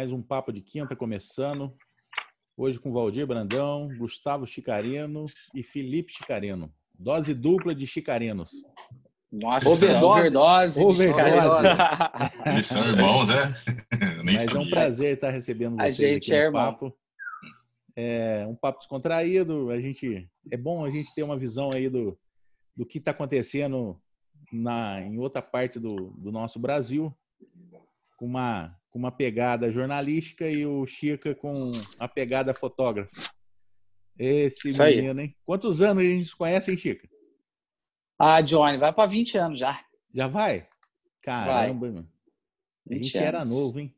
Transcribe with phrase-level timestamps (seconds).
[0.00, 1.76] mais um Papo de Quinta começando.
[2.56, 6.72] Hoje com Valdir Brandão, Gustavo Chicarino e Felipe Chicarino.
[6.98, 8.50] Dose dupla de chicarinos.
[9.30, 10.82] Nossa, overdose.
[10.82, 10.82] Overdose.
[10.82, 11.66] overdose.
[12.46, 13.52] Eles são irmãos, né?
[14.24, 14.56] Nem Mas sabia.
[14.56, 16.96] é um prazer estar recebendo vocês a gente aqui é no papo.
[17.94, 19.70] É um papo descontraído.
[19.70, 22.18] A gente é bom a gente ter uma visão aí do,
[22.74, 24.00] do que está acontecendo
[24.50, 27.14] na, em outra parte do, do nosso Brasil,
[28.16, 31.52] com uma, com uma pegada jornalística e o Chica com
[31.98, 33.10] a pegada fotógrafa.
[34.18, 35.26] Esse Isso menino, aí.
[35.26, 35.36] hein?
[35.46, 37.08] Quantos anos a gente se conhece, hein, Chica?
[38.18, 39.80] Ah, Johnny, vai para 20 anos já.
[40.12, 40.68] Já vai?
[41.22, 41.90] Caramba, vai.
[41.90, 42.08] mano.
[42.90, 43.28] A gente anos.
[43.28, 43.94] era novo, hein?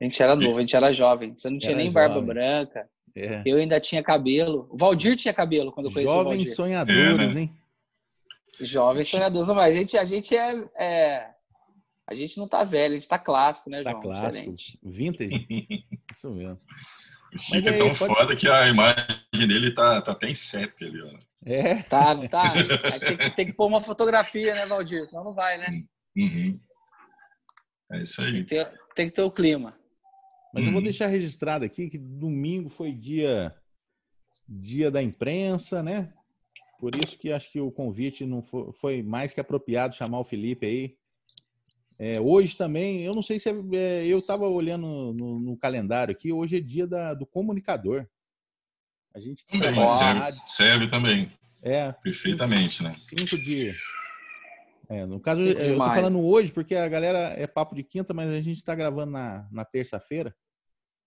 [0.00, 1.36] A gente era novo, a gente era jovem.
[1.36, 2.08] Você não tinha era nem jovem.
[2.08, 2.88] barba branca.
[3.14, 3.42] É.
[3.44, 4.68] Eu ainda tinha cabelo.
[4.70, 6.40] O Valdir tinha cabelo quando eu conheci Jovens o Valdir.
[6.40, 7.40] Jovens sonhadores, é, né?
[7.40, 7.56] hein?
[8.60, 11.33] Jovens sonhadores, mas a gente, a gente é, é,
[12.06, 14.02] A gente não tá velho, a gente tá clássico, né, tá João?
[14.02, 14.54] Tá clássico.
[14.54, 14.78] Diferente.
[14.82, 15.46] Vintage.
[16.12, 16.58] Isso mesmo.
[17.32, 17.98] O Chico é tão pode...
[17.98, 21.18] foda que a imagem dele tá, tá até em CEP ali, ó.
[21.46, 21.82] É.
[21.82, 22.52] Tá, não tá?
[23.00, 25.06] tem, que, tem que pôr uma fotografia, né, Valdir?
[25.06, 25.82] Senão não vai, né?
[26.16, 26.60] Uhum.
[27.92, 28.32] É isso aí.
[28.32, 29.76] Tem que ter, tem que ter o clima.
[30.52, 30.68] Mas uhum.
[30.68, 30.84] eu vou uhum.
[30.84, 33.54] deixar registrado aqui que domingo foi dia
[34.48, 36.12] dia da imprensa, né?
[36.78, 40.24] Por isso que acho que o convite não foi, foi mais que apropriado chamar o
[40.24, 40.96] Felipe aí.
[41.98, 46.12] É, hoje também, eu não sei se é, é eu estava olhando no, no, calendário
[46.12, 48.06] aqui, hoje é dia da, do comunicador.
[49.14, 51.32] A gente também, serve, serve, também.
[51.62, 51.92] É.
[51.92, 52.92] Perfeitamente, né?
[52.94, 53.72] Cinco de.
[54.88, 58.28] É, no caso, eu estou falando hoje porque a galera é papo de quinta, mas
[58.28, 60.34] a gente está gravando na, na terça-feira.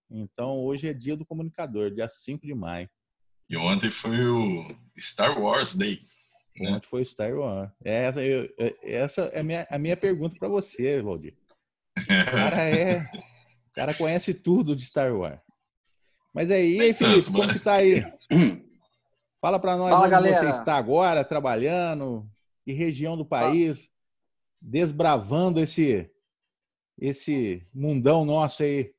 [0.09, 2.89] Então, hoje é dia do comunicador, dia 5 de maio.
[3.49, 6.02] E ontem foi o Star Wars Day.
[6.59, 6.72] Né?
[6.72, 7.72] Ontem foi o Star Wars.
[7.83, 8.50] Essa, eu,
[8.81, 11.36] essa é a minha, a minha pergunta para você, Valdir.
[11.97, 13.02] O cara é.
[13.02, 15.39] O cara conhece tudo de Star Wars.
[16.33, 18.04] Mas aí, aí Felipe, tanto, como que tá aí?
[19.42, 20.39] Fala para nós Fala, onde galera.
[20.39, 22.27] você está agora, trabalhando,
[22.64, 23.89] que região do país,
[24.61, 26.10] desbravando esse,
[26.99, 28.93] esse mundão nosso aí.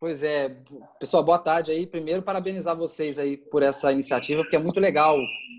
[0.00, 0.56] Pois é,
[0.98, 1.86] pessoal, boa tarde aí.
[1.86, 5.18] Primeiro, parabenizar vocês aí por essa iniciativa, porque é muito legal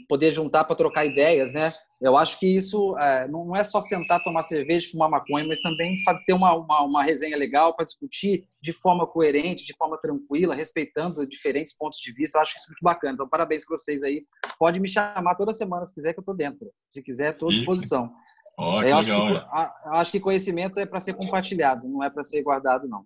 [0.09, 1.71] poder juntar para trocar ideias, né?
[2.01, 6.01] Eu acho que isso é, não é só sentar, tomar cerveja, fumar maconha, mas também
[6.25, 11.23] ter uma, uma, uma resenha legal para discutir de forma coerente, de forma tranquila, respeitando
[11.27, 12.39] diferentes pontos de vista.
[12.39, 13.13] Eu acho isso muito bacana.
[13.13, 14.25] Então, parabéns para vocês aí.
[14.57, 16.71] Pode me chamar toda semana se quiser, que eu estou dentro.
[16.89, 18.11] Se quiser, estou à disposição.
[18.57, 22.09] Oh, eu acho, legal, que, a, acho que conhecimento é para ser compartilhado, não é
[22.09, 23.05] para ser guardado, não.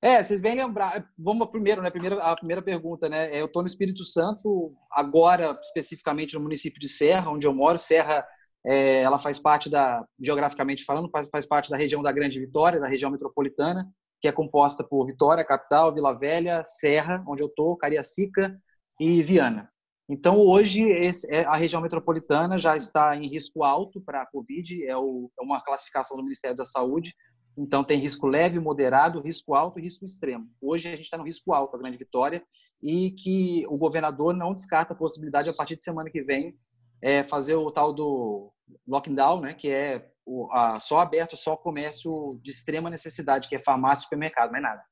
[0.00, 1.10] É, vocês vêm lembrar.
[1.18, 1.90] Vamos primeiro, né?
[1.90, 3.30] Primeiro, a primeira pergunta, né?
[3.36, 7.78] Eu estou no Espírito Santo, agora especificamente no município de Serra, onde eu moro.
[7.78, 8.24] Serra,
[8.64, 12.78] é, ela faz parte da, geograficamente falando, faz, faz parte da região da Grande Vitória,
[12.78, 13.88] da região metropolitana,
[14.20, 18.56] que é composta por Vitória, capital, Vila Velha, Serra, onde eu estou, Cariacica
[19.00, 19.68] e Viana.
[20.08, 24.86] Então, hoje, esse, é, a região metropolitana já está em risco alto para a Covid,
[24.86, 27.14] é, o, é uma classificação do Ministério da Saúde,
[27.60, 30.48] então, tem risco leve, moderado, risco alto e risco extremo.
[30.60, 32.40] Hoje, a gente está no risco alto, a grande vitória,
[32.80, 36.56] e que o governador não descarta a possibilidade, a partir de semana que vem,
[37.02, 38.52] é, fazer o tal do
[38.86, 43.58] lockdown, né, que é o, a, só aberto, só comércio de extrema necessidade, que é
[43.58, 44.82] farmácia e supermercado, mais nada.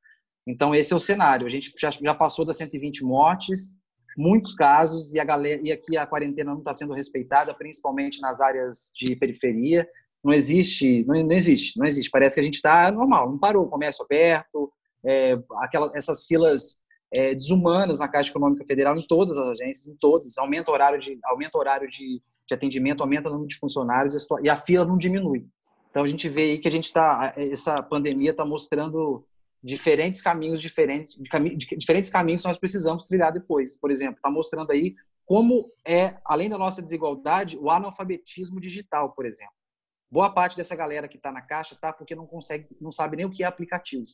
[0.45, 1.47] Então, esse é o cenário.
[1.47, 3.77] A gente já, já passou das 120 mortes,
[4.19, 8.41] muitos casos, e, a galera, e aqui a quarentena não está sendo respeitada, principalmente nas
[8.41, 9.87] áreas de periferia.
[10.27, 12.11] Não existe, não, não existe, não existe.
[12.11, 14.73] Parece que a gente está normal, não parou, comércio aberto,
[15.05, 15.39] é,
[15.95, 16.79] essas filas
[17.15, 20.37] é, desumanas na Caixa Econômica Federal, em todas as agências, em todos.
[20.37, 24.27] Aumenta o horário de, aumenta o horário de, de atendimento, aumenta o número de funcionários
[24.43, 25.47] e a fila não diminui.
[25.91, 29.25] Então a gente vê aí que a gente está, essa pandemia está mostrando
[29.63, 31.17] diferentes caminhos diferentes,
[31.79, 33.79] diferentes caminhos que nós precisamos trilhar depois.
[33.79, 39.25] Por exemplo, está mostrando aí como é, além da nossa desigualdade, o analfabetismo digital, por
[39.25, 39.55] exemplo.
[40.11, 43.27] Boa parte dessa galera que está na caixa tá porque não consegue, não sabe nem
[43.27, 44.05] o que é aplicativo,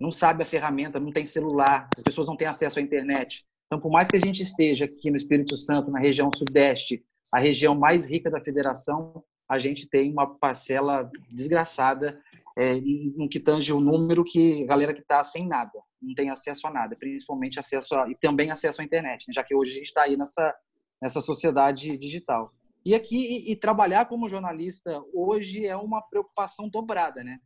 [0.00, 3.44] não sabe a ferramenta, não tem celular, as pessoas não têm acesso à internet.
[3.66, 7.38] Então, por mais que a gente esteja aqui no Espírito Santo, na região sudeste, a
[7.38, 12.20] região mais rica da federação, a gente tem uma parcela desgraçada
[12.58, 12.74] é,
[13.16, 16.66] no que tange o número que a galera que está sem nada, não tem acesso
[16.66, 19.34] a nada, principalmente acesso a, e também acesso à internet, né?
[19.34, 20.54] já que hoje a gente está aí nessa,
[21.00, 22.52] nessa sociedade digital.
[22.84, 27.38] E aqui, e, e, trabalhar como jornalista hoje é uma preocupação dobrada, né?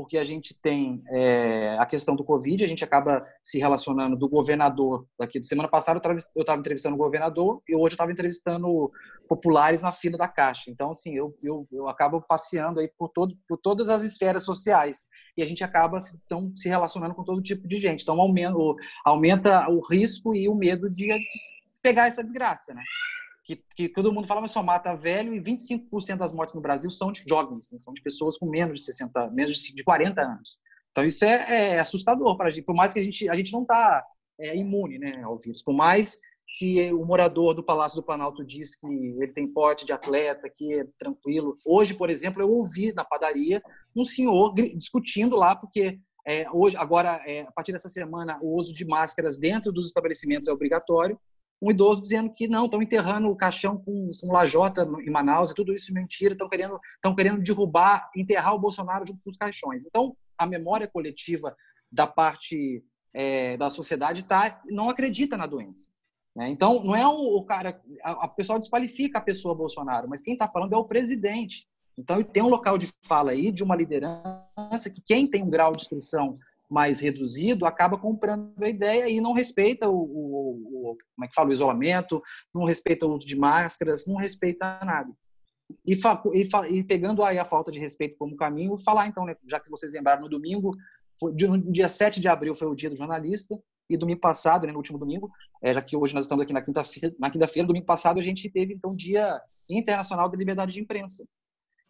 [0.00, 4.30] porque a gente tem é, a questão do Covid, a gente acaba se relacionando do
[4.30, 5.44] governador daqui.
[5.44, 6.00] Semana passada
[6.34, 8.90] eu estava entrevistando o governador e hoje eu estava entrevistando
[9.28, 10.70] populares na fila da Caixa.
[10.70, 15.06] Então, assim, eu, eu, eu acabo passeando aí por, todo, por todas as esferas sociais
[15.36, 18.02] e a gente acaba então, se relacionando com todo tipo de gente.
[18.02, 18.56] Então, aumenta,
[19.04, 21.10] aumenta o risco e o medo de
[21.82, 22.82] pegar essa desgraça, né?
[23.56, 26.90] Que, que todo mundo fala, mas só mata velho e 25% das mortes no Brasil
[26.90, 27.78] são de jovens, né?
[27.78, 30.58] são de pessoas com menos de 60, menos de 40 anos.
[30.90, 33.52] Então isso é, é assustador para a gente, por mais que a gente, a gente
[33.52, 34.04] não está
[34.38, 36.18] é, imune né, ao vírus, por mais
[36.58, 40.80] que o morador do Palácio do Planalto diz que ele tem porte de atleta, que
[40.80, 41.56] é tranquilo.
[41.64, 43.62] Hoje, por exemplo, eu ouvi na padaria
[43.96, 48.74] um senhor discutindo lá, porque é, hoje, agora, é, a partir dessa semana, o uso
[48.74, 51.18] de máscaras dentro dos estabelecimentos é obrigatório
[51.62, 55.54] um idoso dizendo que não, estão enterrando o caixão com, com lajota em Manaus, e
[55.54, 59.36] tudo isso é mentira, estão querendo, estão querendo derrubar, enterrar o Bolsonaro junto com os
[59.36, 59.84] caixões.
[59.86, 61.54] Então, a memória coletiva
[61.92, 65.90] da parte é, da sociedade tá, não acredita na doença.
[66.34, 66.48] Né?
[66.48, 70.32] Então, não é o, o cara, a, a pessoa desqualifica a pessoa Bolsonaro, mas quem
[70.32, 71.66] está falando é o presidente.
[71.98, 75.72] Então, tem um local de fala aí de uma liderança que quem tem um grau
[75.72, 76.38] de instrução
[76.70, 81.34] mais reduzido acaba comprando a ideia e não respeita o, o, o, como é que
[81.34, 82.22] fala, o isolamento,
[82.54, 85.10] não respeita o uso de máscaras, não respeita nada.
[85.84, 89.58] E, e, e, pegando aí a falta de respeito como caminho, falar então, né, já
[89.58, 90.70] que vocês lembraram no domingo,
[91.18, 93.58] foi, no dia 7 de abril foi o dia do jornalista,
[93.88, 95.28] e domingo passado, né, no último domingo,
[95.60, 98.48] é, já que hoje nós estamos aqui na quinta-feira, na quinta-feira, domingo passado a gente
[98.48, 101.26] teve então Dia Internacional da Liberdade de Imprensa.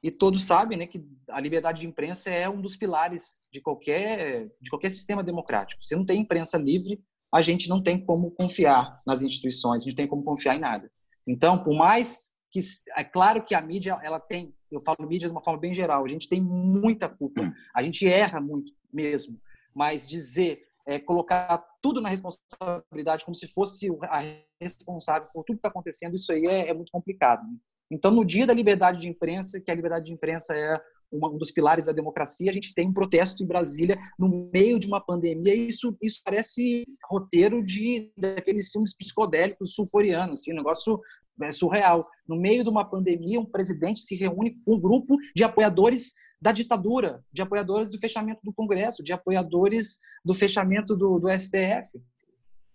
[0.02, 4.50] E todos sabem né, que a liberdade de imprensa é um dos pilares de qualquer,
[4.61, 5.85] de qualquer sistema democrático.
[5.85, 7.02] Se não tem imprensa livre,
[7.32, 10.61] a gente não tem como confiar nas instituições, a gente não tem como confiar em
[10.61, 10.91] nada.
[11.26, 12.61] Então, por mais que
[12.97, 16.05] é claro que a mídia ela tem, eu falo mídia de uma forma bem geral,
[16.05, 19.38] a gente tem muita culpa, a gente erra muito mesmo,
[19.73, 24.23] mas dizer, é, colocar tudo na responsabilidade como se fosse a
[24.61, 27.43] responsável por tudo que está acontecendo, isso aí é, é muito complicado.
[27.46, 27.56] Né?
[27.91, 30.81] Então, no dia da liberdade de imprensa, que a liberdade de imprensa é
[31.13, 34.87] um dos pilares da democracia, a gente tem um protesto em Brasília no meio de
[34.87, 35.55] uma pandemia.
[35.55, 41.01] Isso, isso parece roteiro de daqueles filmes psicodélicos sul-coreanos, assim, um negócio
[41.43, 42.07] é surreal.
[42.29, 46.53] No meio de uma pandemia, um presidente se reúne com um grupo de apoiadores da
[46.53, 52.01] ditadura, de apoiadores do fechamento do Congresso, de apoiadores do fechamento do, do STF.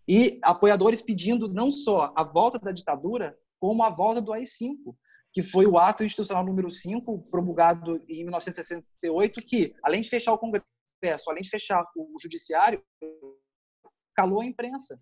[0.08, 4.96] E apoiadores pedindo não só a volta da ditadura, como a volta do AI-5
[5.36, 10.38] que foi o ato institucional número 5, promulgado em 1968, que, além de fechar o
[10.38, 12.82] Congresso, além de fechar o Judiciário,
[14.16, 14.98] calou a imprensa.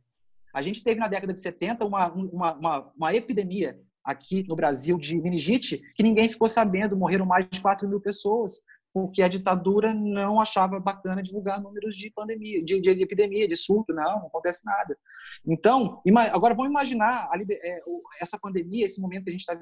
[0.52, 4.98] A gente teve na década de 70 uma, uma, uma, uma epidemia aqui no Brasil
[4.98, 8.60] de meningite que ninguém ficou sabendo, morreram mais de 4 mil pessoas,
[8.92, 13.94] porque a ditadura não achava bacana divulgar números de pandemia, de, de epidemia, de surto,
[13.94, 14.98] não, não acontece nada.
[15.46, 16.02] Então,
[16.32, 17.82] agora vamos imaginar a, é,
[18.20, 19.54] essa pandemia, esse momento que a gente está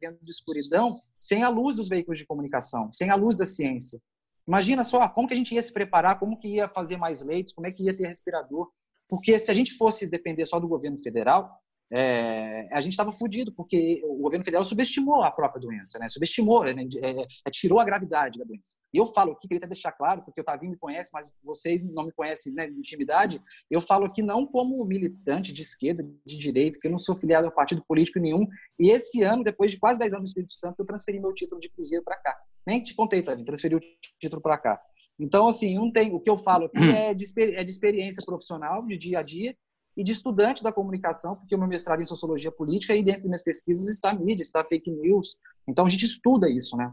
[0.00, 4.00] dentro de escuridão, sem a luz dos veículos de comunicação, sem a luz da ciência.
[4.46, 7.52] Imagina só como que a gente ia se preparar, como que ia fazer mais leitos,
[7.52, 8.68] como é que ia ter respirador.
[9.08, 11.60] Porque se a gente fosse depender só do governo federal,
[11.92, 16.06] é, a gente estava fudido, porque o governo federal subestimou a própria doença, né?
[16.08, 16.86] subestimou, né?
[17.02, 18.76] É, é, tirou a gravidade da doença.
[18.94, 22.06] E eu falo aqui, queria deixar claro, porque o Tavinho me conhece, mas vocês não
[22.06, 26.78] me conhecem né, de intimidade, eu falo aqui não como militante de esquerda, de direita,
[26.80, 28.46] que eu não sou filiado a partido político nenhum,
[28.78, 31.60] e esse ano, depois de quase 10 anos no Espírito Santo, eu transferi meu título
[31.60, 32.36] de cruzeiro para cá.
[32.66, 33.80] Nem te contei, Tavinho, transferi o
[34.20, 34.80] título para cá.
[35.18, 38.86] Então, assim, não tem, o que eu falo aqui é de, é de experiência profissional,
[38.86, 39.56] de dia a dia,
[39.96, 43.22] e de estudante da comunicação, porque o meu mestrado é em sociologia política e dentro
[43.22, 45.36] das minhas pesquisas está mídia, está fake news.
[45.66, 46.92] Então a gente estuda isso, né?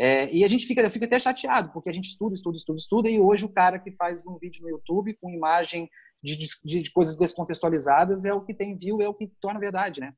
[0.00, 3.10] É, e a gente fica, fica até chateado, porque a gente estuda, estuda, estuda, estuda,
[3.10, 5.90] e hoje o cara que faz um vídeo no YouTube com imagem
[6.22, 10.00] de, de, de coisas descontextualizadas é o que tem view, é o que torna verdade,
[10.00, 10.12] né?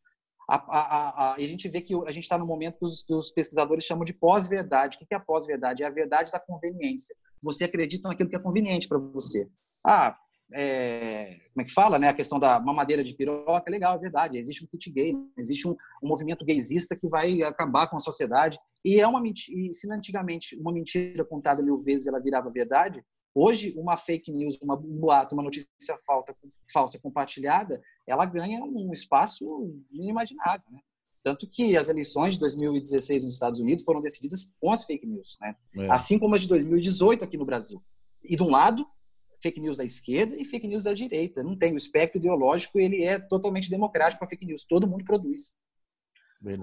[0.49, 3.15] A, a, a, a, gente vê que a gente está no momento que os, que
[3.15, 4.97] os, pesquisadores chamam de pós-verdade.
[4.97, 5.85] O que é a pós-verdade?
[5.85, 7.15] É a verdade da conveniência.
[7.41, 9.49] Você acredita naquilo que é conveniente para você.
[9.87, 10.17] Ah,
[10.53, 12.09] é, como é que fala, né?
[12.09, 14.39] A questão da mamadeira de piroca, é legal, é verdade.
[14.39, 18.59] Existe um kit gay, existe um, um movimento gaysista que vai acabar com a sociedade.
[18.85, 23.05] E é uma mentira, se antigamente uma mentira contada mil vezes ela virava verdade,
[23.35, 26.35] hoje uma fake news, uma, um boato, uma notícia falta,
[26.73, 30.81] falsa compartilhada, ela ganha um espaço inimaginável, né?
[31.23, 35.37] Tanto que as eleições de 2016 nos Estados Unidos foram decididas com as fake news,
[35.41, 35.55] né?
[35.77, 35.91] É.
[35.91, 37.83] Assim como as de 2018 aqui no Brasil.
[38.25, 38.87] E de um lado,
[39.43, 41.43] fake news da esquerda e fake news da direita.
[41.43, 41.73] Não tem.
[41.73, 44.65] O espectro ideológico ele é totalmente democrático para fake news.
[44.65, 45.57] Todo mundo produz.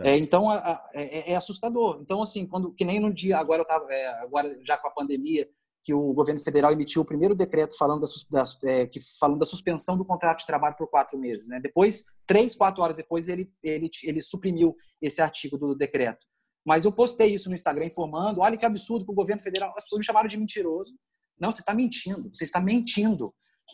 [0.03, 2.00] É, então é, é, assustador.
[2.01, 4.91] Então assim, quando que nem no dia agora eu tava é, agora já com a
[4.91, 5.48] pandemia
[5.84, 9.46] que o governo federal emitiu o primeiro decreto falando da, da é, que falando da
[9.46, 11.48] suspensão do contrato de trabalho por quatro meses.
[11.48, 11.62] Né?
[11.62, 16.25] Depois, três, quatro horas depois, ele, ele, ele suprimiu esse artigo do decreto.
[16.65, 19.74] Mas eu postei isso no Instagram informando: olha que absurdo que o governo federal.
[19.77, 20.93] As pessoas me chamaram de mentiroso.
[21.39, 22.29] Não, você está mentindo.
[22.34, 23.34] Você está mentindo.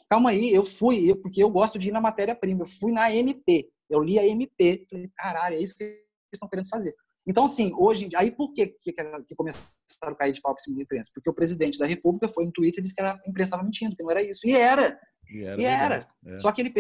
[0.10, 2.64] Calma aí, eu fui, eu, porque eu gosto de ir na matéria-prima.
[2.64, 3.70] Eu fui na MP.
[3.90, 4.86] Eu li a MP.
[4.90, 6.04] Falei, caralho, é isso que eles
[6.34, 6.96] estão querendo fazer.
[7.26, 10.76] Então, assim, hoje, aí por que, que, que começaram a cair de pau para cima
[10.76, 11.12] da imprensa?
[11.14, 13.96] Porque o presidente da República foi no Twitter e disse que a imprensa estava mentindo,
[13.96, 14.46] que não era isso.
[14.46, 15.00] E era.
[15.30, 15.62] E era.
[15.62, 16.08] E era.
[16.26, 16.38] É.
[16.38, 16.74] Só que ele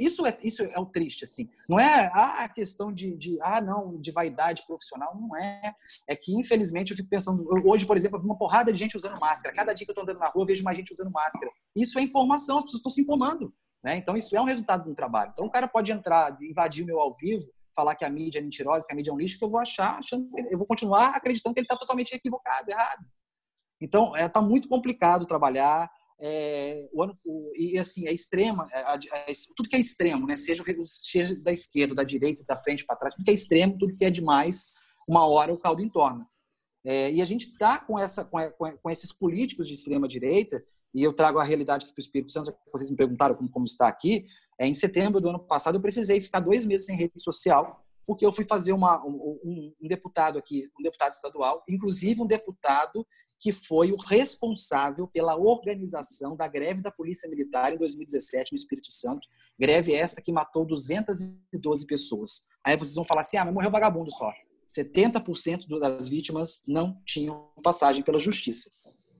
[0.00, 1.48] isso é isso é o triste assim.
[1.68, 5.74] Não é ah, a questão de, de ah não de vaidade profissional não é.
[6.06, 9.54] É que infelizmente eu fico pensando hoje por exemplo uma porrada de gente usando máscara.
[9.54, 11.50] Cada dia que eu estou andando na rua eu vejo mais gente usando máscara.
[11.74, 12.58] Isso é informação.
[12.58, 13.54] As pessoas estão se informando.
[13.82, 13.96] Né?
[13.96, 15.30] Então isso é um resultado do trabalho.
[15.32, 18.42] Então o cara pode entrar invadir o meu ao vivo falar que a mídia é
[18.42, 21.10] mentirosa, que a mídia é um lixo, que eu vou achar, achando, eu vou continuar
[21.10, 23.04] acreditando que ele está totalmente equivocado, errado.
[23.80, 25.90] Então, está é, tá muito complicado trabalhar.
[26.18, 28.80] É, o ano, o, e assim, é extrema, é,
[29.30, 30.36] é, tudo que é extremo, né?
[30.36, 33.94] seja, seja da esquerda, da direita, da frente para trás, tudo que é extremo, tudo
[33.94, 34.68] que é demais,
[35.06, 36.26] uma hora o caldo entorna.
[36.84, 38.38] É, e a gente está com, essa, com,
[38.80, 42.54] com, esses políticos de extrema direita, e eu trago a realidade que o Espírito Santo,
[42.72, 44.26] vocês me perguntaram como, como está aqui,
[44.58, 48.24] é, em setembro do ano passado, eu precisei ficar dois meses sem rede social, porque
[48.24, 53.06] eu fui fazer uma, um, um, um deputado aqui, um deputado estadual, inclusive um deputado
[53.38, 58.92] que foi o responsável pela organização da greve da Polícia Militar em 2017 no Espírito
[58.92, 59.26] Santo.
[59.58, 62.46] Greve esta que matou 212 pessoas.
[62.64, 64.32] Aí vocês vão falar assim: ah, mas morreu vagabundo só.
[64.68, 68.70] 70% das vítimas não tinham passagem pela justiça.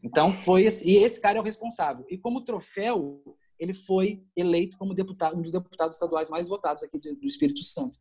[0.03, 2.05] Então foi esse, e esse cara é o responsável.
[2.09, 3.23] E como troféu,
[3.59, 7.99] ele foi eleito como deputado, um dos deputados estaduais mais votados aqui do Espírito Santo.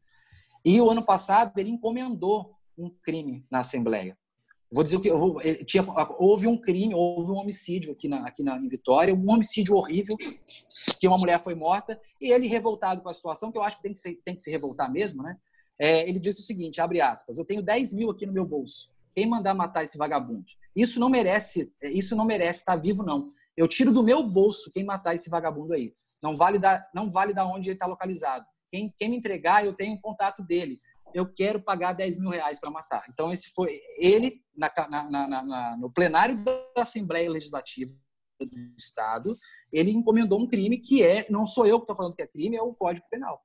[0.64, 4.18] E o ano passado ele encomendou um crime na Assembleia.
[4.72, 5.86] Vou dizer o que vou, tinha,
[6.18, 10.18] houve um crime, houve um homicídio aqui na aqui na em Vitória, um homicídio horrível,
[11.00, 13.84] que uma mulher foi morta e ele revoltado com a situação, que eu acho que
[13.84, 15.38] tem que, ser, tem que se revoltar mesmo, né?
[15.80, 18.90] É, ele disse o seguinte, abre aspas, eu tenho 10 mil aqui no meu bolso.
[19.14, 20.46] Quem mandar matar esse vagabundo?
[20.76, 23.32] Isso não merece, isso não merece estar vivo não.
[23.56, 25.94] Eu tiro do meu bolso quem matar esse vagabundo aí.
[26.22, 28.46] Não vale da, não vale da onde ele está localizado.
[28.72, 30.82] Quem, quem me entregar, eu tenho um contato dele.
[31.16, 33.06] Eu quero pagar 10 mil reais para matar.
[33.10, 37.94] Então, esse foi ele, na, na, na, no plenário da Assembleia Legislativa
[38.38, 39.40] do Estado,
[39.72, 42.58] ele encomendou um crime que é, não sou eu que estou falando que é crime,
[42.58, 43.42] é o Código Penal.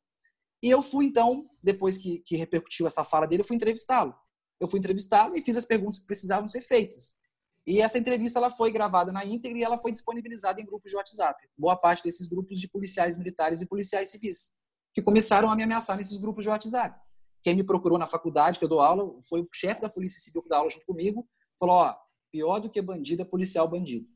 [0.61, 4.17] E eu fui, então, depois que, que repercutiu essa fala dele, eu fui entrevistá-lo.
[4.59, 7.21] Eu fui entrevistá-lo e fiz as perguntas que precisavam ser feitas.
[7.65, 10.97] E essa entrevista ela foi gravada na íntegra e ela foi disponibilizada em grupos de
[10.97, 11.49] WhatsApp.
[11.57, 14.53] Boa parte desses grupos de policiais militares e policiais civis,
[14.93, 16.99] que começaram a me ameaçar nesses grupos de WhatsApp.
[17.43, 20.43] Quem me procurou na faculdade, que eu dou aula, foi o chefe da Polícia Civil
[20.43, 21.27] que dá aula junto comigo,
[21.59, 21.97] falou: ó,
[22.31, 24.07] pior do que bandido é policial bandido.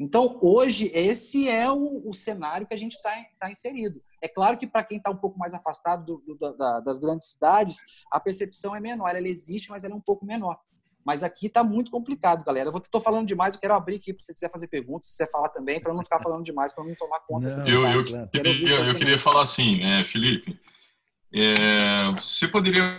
[0.00, 3.10] Então, hoje, esse é o, o cenário que a gente está
[3.40, 4.00] tá inserido.
[4.22, 7.30] É claro que para quem está um pouco mais afastado do, do, da, das grandes
[7.30, 7.78] cidades,
[8.10, 9.08] a percepção é menor.
[9.08, 10.56] Ela existe, mas ela é um pouco menor.
[11.04, 12.70] Mas aqui está muito complicado, galera.
[12.70, 15.26] Eu estou falando demais, eu quero abrir aqui para você quiser fazer perguntas, se você
[15.26, 17.56] falar também, para não ficar falando demais, para não tomar conta.
[17.56, 20.60] Não, eu, eu, eu, queria, eu queria falar assim, né, Felipe,
[21.32, 22.98] é, você poderia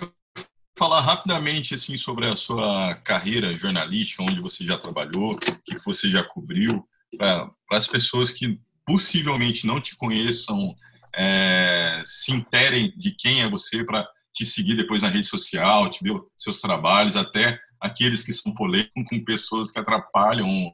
[0.78, 6.10] falar rapidamente assim sobre a sua carreira jornalística, onde você já trabalhou, o que você
[6.10, 10.74] já cobriu, para as pessoas que possivelmente não te conheçam,
[11.16, 16.04] é, se interem de quem é você para te seguir depois na rede social, te
[16.04, 20.74] ver seus trabalhos, até aqueles que são polêmicos com pessoas que atrapalham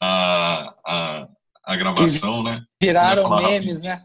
[0.00, 1.28] a, a,
[1.64, 2.62] a gravação, né?
[2.80, 4.00] Viraram memes, né?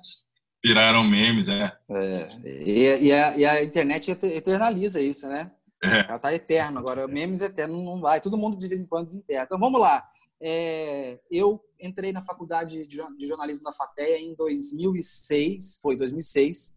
[0.66, 1.78] Viraram memes, é.
[1.90, 5.52] é e, e, a, e, a, internet eternaliza isso, né?
[5.84, 6.00] É.
[6.08, 6.80] Ela tá eterno.
[6.80, 8.22] Agora, memes eterno não vai.
[8.22, 9.44] Todo mundo de vez em quando desenterra.
[9.44, 10.08] Então, vamos lá.
[10.42, 16.74] É, eu entrei na faculdade de jornalismo da FATEA em 2006, foi 2006.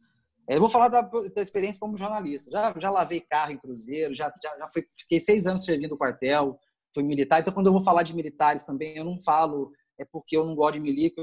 [0.48, 2.50] Eu vou falar da, da, experiência como jornalista.
[2.50, 5.98] Já, já lavei carro em cruzeiro, já, já, já fui, fiquei seis anos servindo o
[5.98, 6.58] quartel,
[6.92, 7.40] fui militar.
[7.40, 10.54] Então, quando eu vou falar de militares também, eu não falo é porque eu não
[10.54, 11.20] gosto de milico.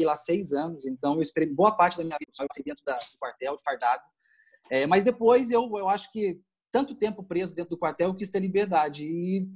[0.00, 2.94] Fiquei lá seis anos, então eu esperei boa parte da minha vida só dentro da,
[2.96, 4.02] do quartel, de fardado.
[4.70, 6.40] É, mas depois eu, eu acho que
[6.72, 9.04] tanto tempo preso dentro do quartel, eu quis ter liberdade.
[9.04, 9.46] E,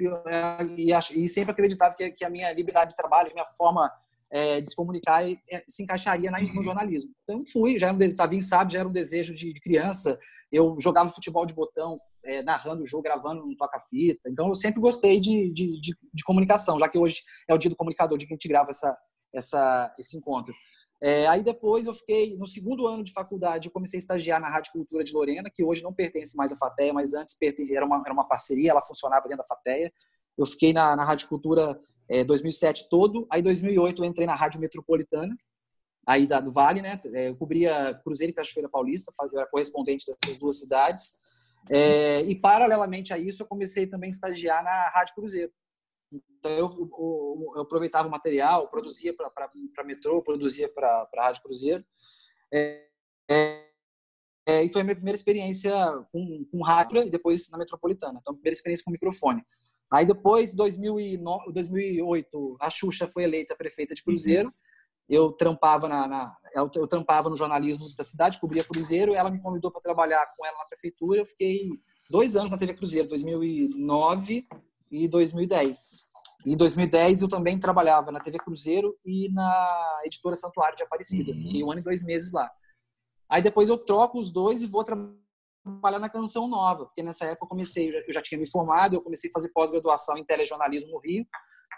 [0.77, 3.91] e, e sempre acreditava que, que a minha liberdade de trabalho, a minha forma
[4.31, 7.13] é, de se comunicar e, é, se encaixaria na, no jornalismo.
[7.23, 10.19] Então fui, já era um, Tavinho sabe, já era um desejo de, de criança.
[10.51, 14.29] Eu jogava futebol de botão, é, narrando o jogo, gravando no toca-fita.
[14.29, 17.71] Então eu sempre gostei de, de, de, de, comunicação, já que hoje é o dia
[17.71, 18.97] do comunicador, de que a gente grava essa,
[19.35, 20.55] essa, esse encontro.
[21.03, 24.49] É, aí depois eu fiquei, no segundo ano de faculdade, eu comecei a estagiar na
[24.49, 27.37] Rádio Cultura de Lorena, que hoje não pertence mais à FATEA, mas antes
[27.71, 29.93] era uma, era uma parceria, ela funcionava dentro da FATEA.
[30.39, 34.61] Eu fiquei na, na Rádio Cultura é, 2007 todo, aí 2008 eu entrei na Rádio
[34.61, 35.37] Metropolitana,
[36.07, 37.01] aí da, do Vale, né?
[37.13, 41.21] É, eu cobria Cruzeiro e Cachoeira Paulista, eu era correspondente dessas duas cidades.
[41.71, 45.53] É, e paralelamente a isso, eu comecei também a estagiar na Rádio Cruzeiro.
[46.39, 51.85] Então eu, eu, eu aproveitava o material, produzia para metrô, produzia para a Rádio Cruzeiro.
[52.53, 52.87] É,
[53.31, 53.65] é,
[54.47, 55.73] é, e foi a minha primeira experiência
[56.13, 58.19] com, com rádio e depois na metropolitana.
[58.21, 59.43] Então, primeira experiência com microfone.
[59.91, 64.49] Aí depois, 2009, 2008, a Xuxa foi eleita prefeita de Cruzeiro.
[64.49, 64.55] Uhum.
[65.09, 69.15] Eu trampava na, na eu, eu, trampava no jornalismo da cidade, cobria Cruzeiro.
[69.15, 71.21] Ela me convidou para trabalhar com ela na prefeitura.
[71.21, 71.71] Eu fiquei
[72.11, 74.47] dois anos na TV Cruzeiro, 2009
[74.95, 76.13] e 2010.
[76.47, 81.33] Em 2010 eu também trabalhava na TV Cruzeiro e na editora Santuário de Aparecida.
[81.33, 81.45] Uhum.
[81.45, 82.51] Fiquei um ano e dois meses lá.
[83.29, 87.47] Aí depois eu troco os dois e vou trabalhar na Canção Nova, porque nessa época
[87.47, 90.99] eu comecei, eu já tinha me formado, eu comecei a fazer pós-graduação em telejornalismo no
[90.99, 91.27] Rio.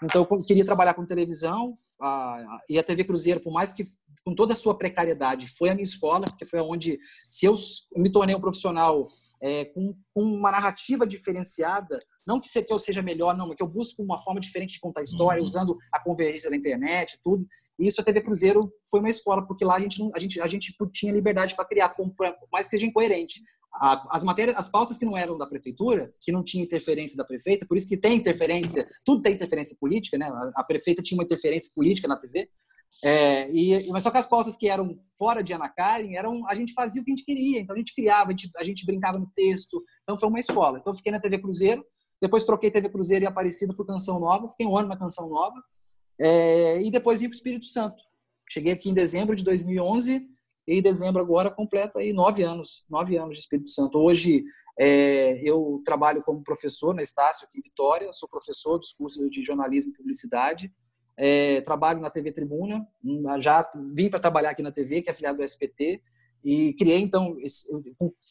[0.03, 3.83] Então eu queria trabalhar com televisão a, e a TV Cruzeiro, por mais que
[4.23, 7.55] com toda a sua precariedade, foi a minha escola, porque foi onde se eu
[7.95, 9.07] me tornei um profissional
[9.41, 11.99] é, com, com, uma narrativa diferenciada.
[12.25, 15.01] Não que eu seja melhor, não, mas que eu busco uma forma diferente de contar
[15.01, 15.45] história, uhum.
[15.45, 17.45] usando a convergência da internet, tudo.
[17.79, 20.47] E isso a TV Cruzeiro foi uma escola, porque lá a gente, a gente, a
[20.47, 22.11] gente tinha liberdade para criar, por
[22.51, 23.41] mais que seja incoerente.
[23.79, 27.65] As matérias, as pautas que não eram da prefeitura, que não tinha interferência da prefeita,
[27.67, 30.27] por isso que tem interferência, tudo tem interferência política, né?
[30.55, 32.49] A prefeita tinha uma interferência política na TV.
[33.03, 36.55] É, e, mas só que as pautas que eram fora de Ana Karen, eram, a
[36.55, 37.59] gente fazia o que a gente queria.
[37.59, 39.83] Então a gente criava, a gente, a gente brincava no texto.
[40.03, 40.79] Então foi uma escola.
[40.79, 41.85] Então fiquei na TV Cruzeiro,
[42.21, 45.61] depois troquei TV Cruzeiro e Aparecida por Canção Nova, fiquei um ano na Canção Nova.
[46.19, 48.01] É, e depois vim para o Espírito Santo.
[48.49, 50.27] Cheguei aqui em dezembro de 2011
[50.67, 53.99] e em dezembro agora completo aí nove anos, nove anos de Espírito Santo.
[53.99, 54.43] Hoje
[54.79, 59.43] é, eu trabalho como professor na Estácio aqui em Vitória, sou professor dos cursos de
[59.43, 60.71] jornalismo e publicidade
[61.17, 65.11] é, trabalho na TV Tribuna, hum, já vim para trabalhar aqui na TV, que é
[65.11, 66.01] afiliado do SPT,
[66.43, 67.67] e criei, então, esse,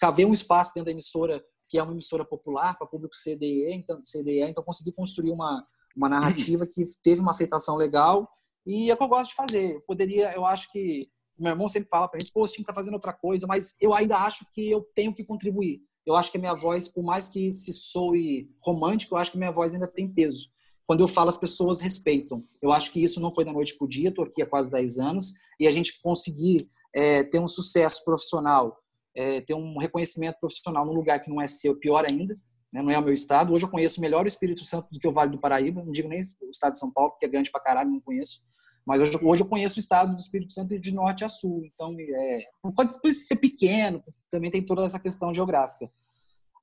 [0.01, 4.01] cavei um espaço dentro da emissora, que é uma emissora popular, para público CDE, então,
[4.03, 5.67] CDE, então consegui construir uma,
[5.97, 8.31] uma narrativa que teve uma aceitação legal,
[8.65, 9.75] e é o que eu gosto de fazer.
[9.75, 12.75] Eu poderia, eu acho que, meu irmão sempre fala para mim, pô, você estar tá
[12.75, 15.81] fazendo outra coisa, mas eu ainda acho que eu tenho que contribuir.
[16.05, 19.37] Eu acho que a minha voz, por mais que se soe romântico, eu acho que
[19.37, 20.49] a minha voz ainda tem peso
[20.87, 22.45] quando eu falo, as pessoas respeitam.
[22.63, 24.71] Eu acho que isso não foi da noite para o dia, estou aqui há quase
[24.71, 28.79] 10 anos, e a gente conseguir é, ter um sucesso profissional,
[29.15, 32.39] é, ter um reconhecimento profissional num lugar que não é seu, pior ainda,
[32.73, 33.53] né, não é o meu estado.
[33.53, 36.09] Hoje eu conheço melhor o Espírito Santo do que o Vale do Paraíba, não digo
[36.09, 38.43] nem o estado de São Paulo, que é grande para caralho, não conheço.
[38.87, 41.65] Mas hoje, hoje eu conheço o estado do Espírito Santo de norte a sul.
[41.65, 42.45] Então, é,
[42.75, 45.91] pode ser pequeno, também tem toda essa questão geográfica.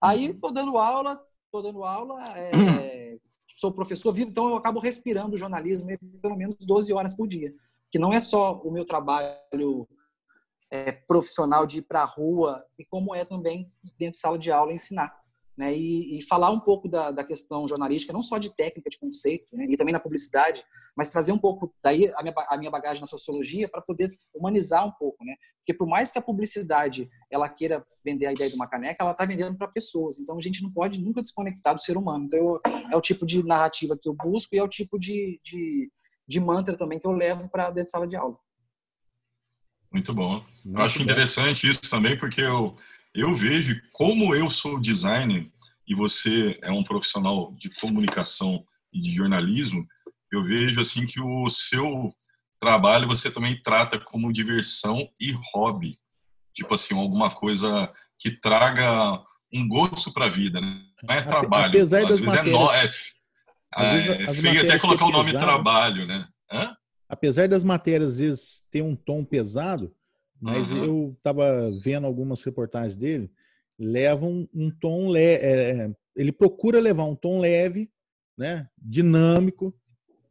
[0.01, 2.51] Aí, estou dando aula, estou dando aula, é,
[3.63, 5.89] sou professor vivo, então eu acabo respirando jornalismo
[6.21, 7.53] pelo menos 12 horas por dia.
[7.89, 9.87] Que não é só o meu trabalho
[10.69, 14.51] é, profissional de ir para a rua, e como é também dentro de sala de
[14.51, 15.15] aula ensinar
[15.55, 18.99] né, e, e, falar um pouco da, da, questão jornalística, não só de técnica, de
[18.99, 20.65] conceito, né, e também na publicidade,
[20.95, 24.85] mas trazer um pouco daí a minha, a minha bagagem na sociologia para poder humanizar
[24.85, 25.35] um pouco, né?
[25.57, 29.11] Porque por mais que a publicidade ela queira vender a ideia de uma caneca, ela
[29.11, 30.19] está vendendo para pessoas.
[30.19, 32.25] Então a gente não pode nunca desconectar do ser humano.
[32.25, 35.39] Então eu, é o tipo de narrativa que eu busco e é o tipo de,
[35.43, 35.91] de,
[36.27, 38.37] de mantra também que eu levo para dentro de sala de aula.
[39.91, 40.43] Muito bom.
[40.63, 41.03] Muito eu acho bom.
[41.03, 42.75] interessante isso também, porque eu
[43.13, 45.47] eu vejo como eu sou designer
[45.87, 49.85] e você é um profissional de comunicação e de jornalismo,
[50.35, 52.13] eu vejo assim que o seu
[52.59, 55.97] trabalho você também trata como diversão e hobby,
[56.53, 59.21] tipo assim alguma coisa que traga
[59.53, 60.81] um gosto para a vida, né?
[61.03, 61.69] não é trabalho.
[61.69, 63.13] Apesar às vezes matérias,
[63.75, 66.27] é, no, é, é feio até colocar o nome pesado, trabalho, né?
[66.51, 66.75] Hã?
[67.07, 69.93] Apesar das matérias às vezes ter um tom pesado,
[70.41, 70.83] mas uhum.
[70.83, 73.31] eu estava vendo algumas reportagens dele,
[73.77, 77.89] levam um, um tom leve, é, é, ele procura levar um tom leve,
[78.37, 79.73] né, dinâmico,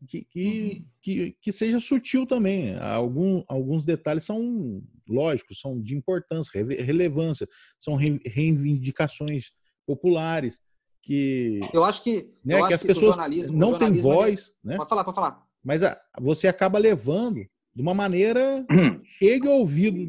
[0.07, 0.85] que, que, uhum.
[1.03, 2.77] que, que, seja sutil também.
[2.79, 9.53] Algum, alguns detalhes são lógicos, são de importância, relevância, são reivindicações
[9.87, 10.61] populares
[11.03, 13.17] que eu acho que né, eu que as pessoas
[13.51, 14.69] não têm voz, é...
[14.69, 14.77] né?
[14.77, 15.43] Pode falar, pode falar.
[15.63, 18.65] Mas a, você acaba levando de uma maneira
[19.19, 20.07] chegue ao ouvido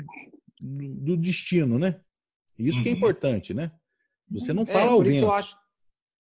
[0.59, 1.99] do destino, né?
[2.57, 2.83] Isso uhum.
[2.83, 2.97] que é uhum.
[2.97, 3.71] importante, né?
[4.29, 5.25] Você não é, fala é, ao vento.
[5.25, 5.57] eu acho,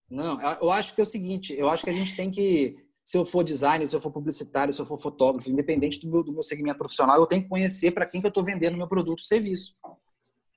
[0.09, 3.17] não, eu acho que é o seguinte, eu acho que a gente tem que se
[3.17, 6.31] eu for designer, se eu for publicitário, se eu for fotógrafo, independente do meu, do
[6.31, 9.19] meu segmento profissional, eu tenho que conhecer para quem que eu estou vendendo meu produto
[9.19, 9.73] ou serviço.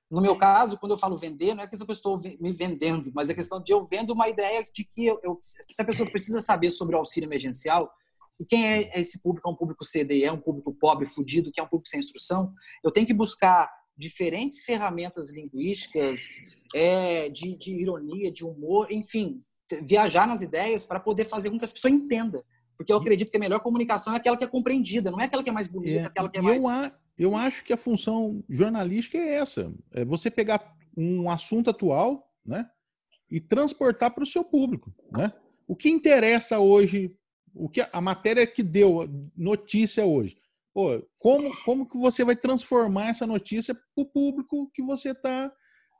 [0.09, 3.11] No meu caso, quando eu falo vender, não é questão que eu estou me vendendo,
[3.13, 6.09] mas é questão de eu vendo uma ideia de que eu, eu, se a pessoa
[6.09, 7.91] precisa saber sobre o auxílio emergencial,
[8.39, 9.49] e quem é esse público?
[9.49, 12.53] É um público CDE, é um público pobre, fudido, que é um público sem instrução.
[12.85, 16.29] Eu tenho que buscar diferentes ferramentas linguísticas,
[16.75, 19.43] é, de, de ironia, de humor, enfim,
[19.83, 22.43] viajar nas ideias para poder fazer com que as pessoas entendam.
[22.77, 25.43] Porque eu acredito que a melhor comunicação é aquela que é compreendida, não é aquela
[25.43, 26.63] que é mais bonita, é, aquela que é mais.
[26.63, 32.31] Eu, eu acho que a função jornalística é essa: é você pegar um assunto atual
[32.45, 32.69] né,
[33.31, 34.95] e transportar para o seu público.
[35.11, 35.33] Né?
[35.67, 37.15] O que interessa hoje,
[37.55, 40.37] o que a matéria que deu notícia hoje.
[40.73, 45.51] Pô, como, como que você vai transformar essa notícia para o público que você está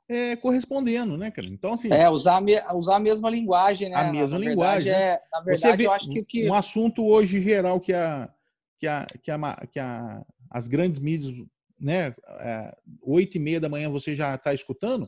[0.09, 1.47] é, correspondendo, né, cara?
[1.47, 1.91] Então, assim.
[1.91, 2.41] É, usar,
[2.73, 3.95] usar a mesma linguagem, né?
[3.95, 4.91] A mesma na linguagem.
[4.91, 5.15] Verdade, né?
[5.15, 6.49] é, na verdade, eu acho que, que.
[6.49, 8.29] Um assunto hoje geral que a.
[8.79, 11.35] Que, a, que, a, que a, as grandes mídias,
[11.79, 15.07] né, é, oito e meia da manhã você já está escutando,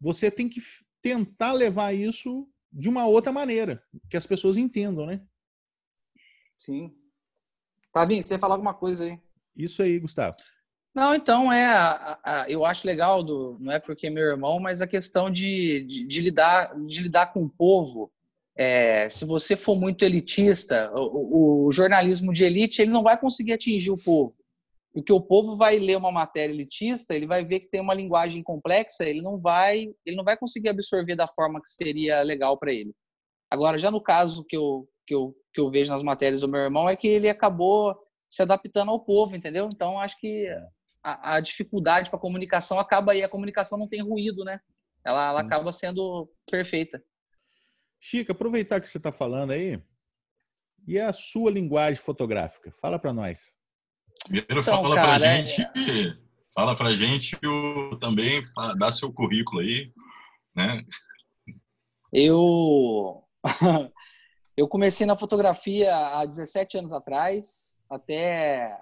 [0.00, 0.60] você tem que
[1.00, 5.20] tentar levar isso de uma outra maneira, que as pessoas entendam, né?
[6.58, 6.92] Sim.
[7.92, 9.20] Tavinho, você ia falar alguma coisa aí?
[9.56, 10.36] Isso aí, Gustavo.
[10.94, 14.60] Não, então é, a, a, eu acho legal do, não é porque é meu irmão,
[14.60, 18.12] mas a questão de, de, de lidar, de lidar com o povo.
[18.56, 23.52] É, se você for muito elitista, o, o, jornalismo de elite ele não vai conseguir
[23.52, 24.32] atingir o povo,
[24.92, 28.44] porque o povo vai ler uma matéria elitista, ele vai ver que tem uma linguagem
[28.44, 32.72] complexa, ele não vai, ele não vai conseguir absorver da forma que seria legal para
[32.72, 32.94] ele.
[33.50, 36.60] Agora, já no caso que eu, que eu que eu vejo nas matérias do meu
[36.60, 37.96] irmão é que ele acabou
[38.28, 39.70] se adaptando ao povo, entendeu?
[39.72, 40.48] Então acho que
[41.04, 43.22] a, a dificuldade para a comunicação acaba aí.
[43.22, 44.58] A comunicação não tem ruído, né?
[45.04, 47.04] Ela, ela acaba sendo perfeita.
[48.00, 49.80] Chica, aproveitar que você está falando aí,
[50.86, 52.72] e a sua linguagem fotográfica?
[52.80, 53.54] Fala para nós.
[54.24, 56.16] Primeiro então, fala para a é gente, é...
[56.54, 58.40] fala para gente o, também,
[58.78, 59.92] dá seu currículo aí,
[60.54, 60.80] né?
[62.12, 63.24] Eu
[64.56, 68.78] eu comecei na fotografia há 17 anos atrás, até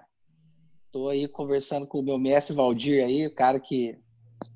[0.93, 3.97] Estou aí conversando com o meu mestre Valdir aí, o cara que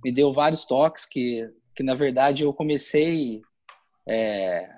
[0.04, 3.42] me deu vários toques, que, que na verdade eu comecei.
[4.08, 4.70] É,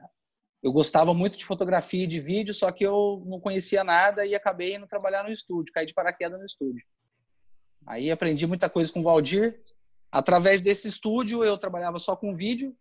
[0.63, 4.33] eu gostava muito de fotografia e de vídeo, só que eu não conhecia nada e
[4.33, 6.87] acabei indo trabalhar no estúdio, caí de paraquedas no estúdio.
[7.85, 9.61] Aí aprendi muita coisa com o Valdir.
[10.09, 12.73] Através desse estúdio, eu trabalhava só com vídeo,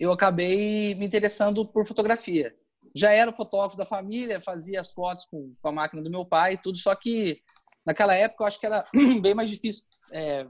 [0.00, 2.52] eu acabei me interessando por fotografia.
[2.92, 6.76] Já era fotógrafo da família, fazia as fotos com, a máquina do meu pai, tudo,
[6.76, 7.40] só que
[7.84, 8.84] naquela época eu acho que era
[9.20, 10.46] bem mais difícil é,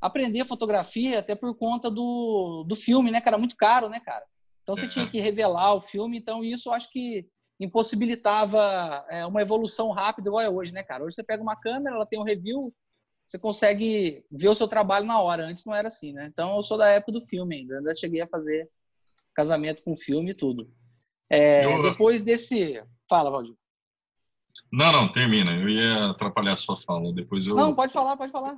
[0.00, 4.24] aprender fotografia, até por conta do, do filme, né, que era muito caro, né, cara?
[4.62, 7.26] Então você tinha que revelar o filme, então isso eu acho que
[7.58, 11.04] impossibilitava é, uma evolução rápida igual é hoje, né, cara?
[11.04, 12.72] Hoje você pega uma câmera, ela tem um review,
[13.26, 15.44] você consegue ver o seu trabalho na hora.
[15.44, 16.26] Antes não era assim, né?
[16.26, 18.68] Então eu sou da época do filme ainda, ainda cheguei a fazer
[19.34, 20.70] casamento com filme e tudo.
[21.28, 21.82] É, eu...
[21.82, 22.82] Depois desse.
[23.08, 23.54] Fala, Valdir.
[24.72, 25.52] Não, não, termina.
[25.52, 27.12] Eu ia atrapalhar a sua fala.
[27.12, 27.54] Depois eu.
[27.54, 28.56] Não, pode falar, pode falar.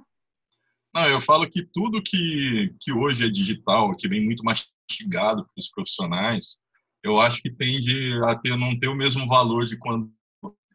[0.95, 5.53] Não, eu falo que tudo que, que hoje é digital, que vem muito mastigado para
[5.59, 6.61] os profissionais,
[7.03, 10.13] eu acho que tende a ter, não ter o mesmo valor de quando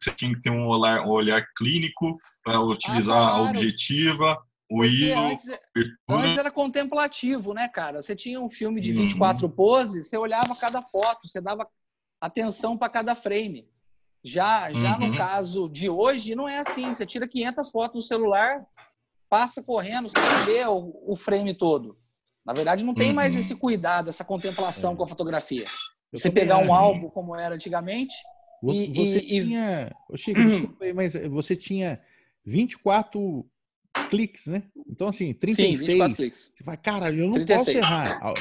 [0.00, 3.46] você tinha que ter um olhar, um olhar clínico para utilizar ah, claro.
[3.46, 4.38] a objetiva,
[4.70, 5.18] o ISO.
[5.18, 5.60] Antes, é,
[6.08, 8.02] antes, era contemplativo, né, cara?
[8.02, 9.52] Você tinha um filme de 24 uhum.
[9.52, 11.66] poses, você olhava cada foto, você dava
[12.20, 13.68] atenção para cada frame.
[14.24, 15.08] Já, já uhum.
[15.08, 16.92] no caso de hoje, não é assim.
[16.92, 18.64] Você tira 500 fotos no celular,
[19.28, 21.96] passa correndo sem ver o, o frame todo.
[22.44, 23.14] Na verdade, não tem uhum.
[23.14, 25.64] mais esse cuidado, essa contemplação com a fotografia.
[26.12, 28.14] Eu você pegar um álbum como era antigamente.
[28.62, 29.92] Você, e, você e, tinha.
[30.12, 30.18] E...
[30.18, 32.00] Chico, desculpa, mas você tinha
[32.44, 33.46] 24
[34.10, 34.62] cliques, né?
[34.88, 35.78] Então, assim, 36.
[35.78, 36.52] Sim, 24 cliques.
[36.54, 37.58] Você vai, cara, eu não 36.
[37.58, 38.34] posso errar.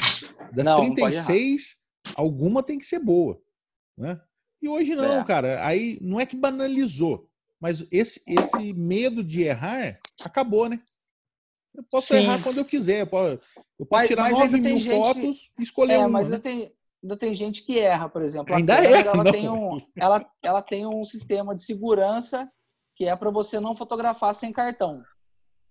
[0.53, 3.39] Das não, 36, não alguma tem que ser boa.
[3.97, 4.19] Né?
[4.61, 5.23] E hoje não, é.
[5.23, 5.65] cara.
[5.65, 10.79] Aí não é que banalizou, mas esse, esse medo de errar acabou, né?
[11.75, 12.17] Eu posso Sim.
[12.17, 13.01] errar quando eu quiser.
[13.01, 13.39] Eu posso,
[13.79, 14.95] eu posso mas, tirar mas 9 mil gente...
[14.95, 16.09] fotos e escolher é, uma.
[16.09, 16.35] Mas né?
[16.35, 18.53] ainda, tem, ainda tem gente que erra, por exemplo.
[18.53, 22.49] A ainda câmera, erra, ela, tem um, ela, ela tem um sistema de segurança
[22.95, 25.03] que é para você não fotografar sem cartão.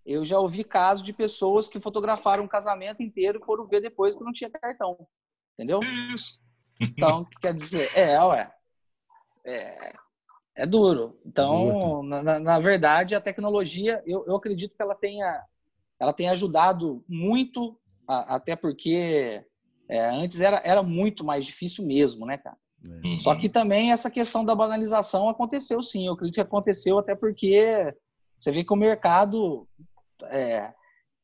[0.04, 4.14] Eu já ouvi casos de pessoas que fotografaram um casamento inteiro e foram ver depois
[4.14, 4.96] que não tinha cartão.
[5.54, 5.80] Entendeu?
[6.14, 6.38] Isso.
[6.80, 8.55] Então, quer dizer, é, ué
[9.46, 9.92] é,
[10.56, 11.18] é duro.
[11.24, 15.42] Então, na, na, verdade, a tecnologia, eu, eu acredito que ela tenha,
[15.98, 19.44] ela tenha ajudado muito, a, até porque
[19.88, 22.56] é, antes era, era muito mais difícil mesmo, né, cara?
[22.84, 23.20] É.
[23.20, 26.06] Só que também essa questão da banalização aconteceu sim.
[26.06, 27.94] Eu acredito que aconteceu até porque
[28.38, 29.66] você vê que o mercado.
[30.30, 30.72] É,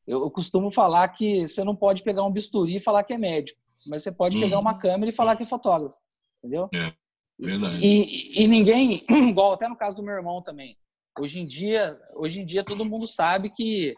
[0.07, 3.61] eu, costumo falar que você não pode pegar um bisturi e falar que é médico,
[3.87, 5.99] mas você pode pegar uma câmera e falar que é fotógrafo.
[6.39, 6.69] Entendeu?
[6.75, 6.93] É,
[7.39, 7.79] verdade.
[7.85, 10.77] E, e ninguém, igual até no caso do meu irmão também.
[11.19, 13.95] Hoje em dia, hoje em dia todo mundo sabe que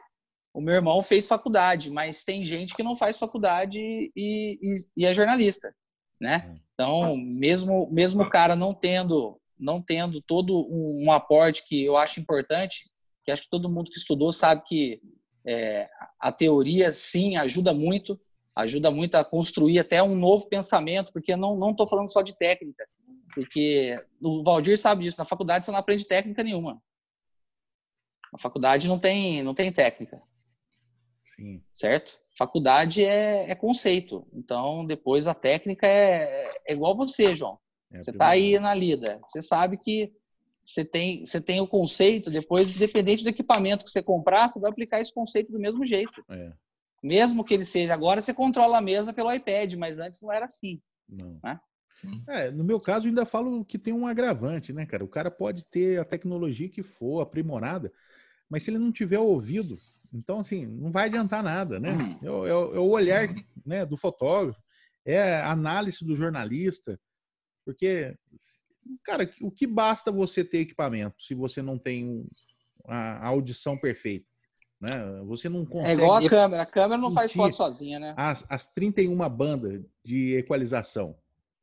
[0.53, 5.07] o meu irmão fez faculdade, mas tem gente que não faz faculdade e, e, e
[5.07, 5.75] é jornalista,
[6.21, 6.47] né?
[6.49, 6.61] Hum.
[6.75, 11.97] Então, mesmo mesmo o cara não tendo não tendo todo um, um, aporte que eu
[11.97, 12.91] acho importante,
[13.25, 15.01] que acho que todo mundo que estudou sabe que
[15.47, 18.21] é, a teoria sim ajuda muito,
[18.55, 22.37] ajuda muito a construir até um novo pensamento, porque não não estou falando só de
[22.37, 22.85] técnica,
[23.35, 25.19] porque o Valdir sabe disso.
[25.19, 26.83] Na faculdade você não aprende técnica nenhuma.
[28.33, 30.23] Na faculdade não tem não tem técnica.
[31.35, 31.63] Sim.
[31.73, 32.19] Certo?
[32.37, 34.27] Faculdade é, é, conceito.
[34.33, 37.59] Então, depois a técnica é, é igual você, João.
[37.93, 39.21] É você está aí na lida.
[39.27, 40.13] Você sabe que
[40.65, 44.71] você tem, você tem o conceito, depois, independente do equipamento que você comprar, você vai
[44.71, 46.25] aplicar esse conceito do mesmo jeito.
[46.29, 46.53] É.
[47.03, 47.93] Mesmo que ele seja.
[47.93, 50.81] Agora você controla a mesa pelo iPad, mas antes não era assim.
[51.09, 51.39] Não.
[51.45, 51.61] Né?
[52.29, 55.05] É, no meu caso, eu ainda falo que tem um agravante, né, cara?
[55.05, 57.93] O cara pode ter a tecnologia que for aprimorada,
[58.49, 59.79] mas se ele não tiver ouvido
[60.15, 61.91] então, assim, não vai adiantar nada, né?
[62.23, 63.29] É, é, é o olhar
[63.67, 64.63] né, do fotógrafo,
[65.05, 66.99] é a análise do jornalista,
[67.65, 68.17] porque,
[69.03, 72.25] cara, o que basta você ter equipamento se você não tem
[72.87, 74.27] a audição perfeita?
[74.81, 75.23] Né?
[75.25, 75.91] Você não consegue.
[75.91, 78.15] É igual a câmera, a câmera não faz foto sozinha, né?
[78.17, 81.17] As, as 31 bandas de equalização.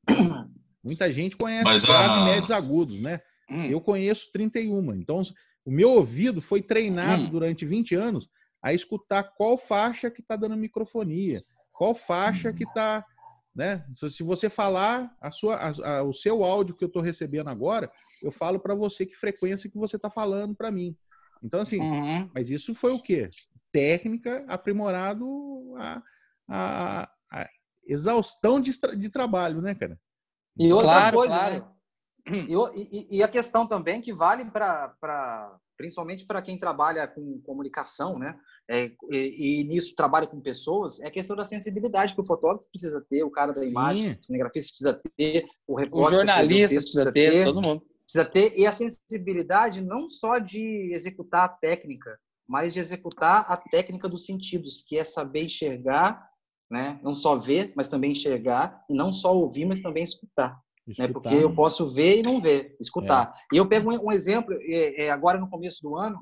[0.84, 2.26] Muita gente conhece Mas a...
[2.26, 3.22] médios agudos, né?
[3.50, 3.66] Hum.
[3.66, 4.96] Eu conheço 31.
[4.96, 5.22] Então,
[5.68, 7.30] o meu ouvido foi treinado hum.
[7.30, 8.30] durante 20 anos
[8.62, 13.04] a escutar qual faixa que está dando microfonia, qual faixa que está,
[13.56, 13.84] né?
[14.10, 17.90] Se você falar a sua, a, a, o seu áudio que eu estou recebendo agora,
[18.22, 20.96] eu falo para você que frequência que você está falando para mim.
[21.44, 22.30] Então assim, uhum.
[22.36, 23.28] mas isso foi o quê?
[23.72, 26.04] Técnica aprimorado a,
[26.48, 27.12] a
[27.86, 30.00] exaustão de, de, trabalho, né, cara?
[30.58, 31.56] E outra claro, coisa, claro.
[31.56, 31.72] Né?
[32.76, 38.38] E, e, a questão também que vale para principalmente para quem trabalha com comunicação, né?
[38.70, 42.70] É, e, e, nisso trabalha com pessoas, é a questão da sensibilidade que o fotógrafo
[42.70, 44.20] precisa ter, o cara da imagem, Sim.
[44.20, 48.54] o cinegrafista precisa ter, o repórter, o jornalista precisa, ter, ter, todo mundo precisa ter
[48.58, 54.26] e a sensibilidade não só de executar a técnica, mas de executar a técnica dos
[54.26, 56.30] sentidos, que é saber enxergar,
[56.72, 56.98] né?
[57.04, 60.58] Não só ver, mas também enxergar e não só ouvir, mas também escutar.
[60.98, 61.08] Né?
[61.10, 63.32] Porque eu posso ver e não ver, escutar.
[63.54, 63.56] É.
[63.56, 66.18] E eu pego um, exemplo, é, é, agora no começo do ano,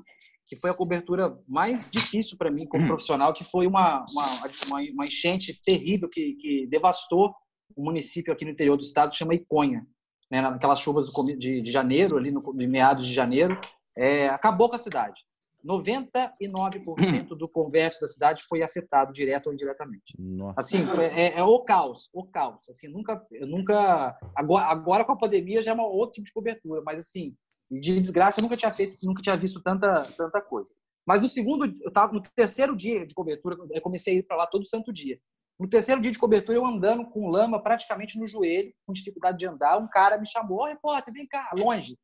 [0.46, 5.06] que foi a cobertura mais difícil para mim como profissional, que foi uma, uma, uma,
[5.06, 7.32] enchente terrível que, que devastou
[7.76, 9.86] um município aqui no interior do estado, chama Iconha.
[10.30, 10.42] Né?
[10.42, 13.58] Naquelas chuvas do, de, de janeiro, ali no, de meados de janeiro,
[13.96, 15.20] é, acabou com a cidade.
[15.64, 20.14] 99% do comércio da cidade foi afetado direto ou indiretamente.
[20.18, 20.60] Nossa.
[20.60, 22.68] Assim, foi, é, é, o caos, o caos.
[22.68, 26.82] Assim, nunca, nunca agora, agora com a pandemia já é um outro tipo de cobertura,
[26.84, 27.34] mas assim,
[27.70, 30.72] de desgraça eu nunca tinha feito, nunca tinha visto tanta tanta coisa.
[31.06, 34.36] Mas no segundo, eu tava no terceiro dia de cobertura, eu comecei a ir para
[34.36, 35.18] lá todo santo dia.
[35.58, 39.46] No terceiro dia de cobertura, eu andando com lama praticamente no joelho, com dificuldade de
[39.46, 41.98] andar, um cara me chamou, repórter, vem cá, longe.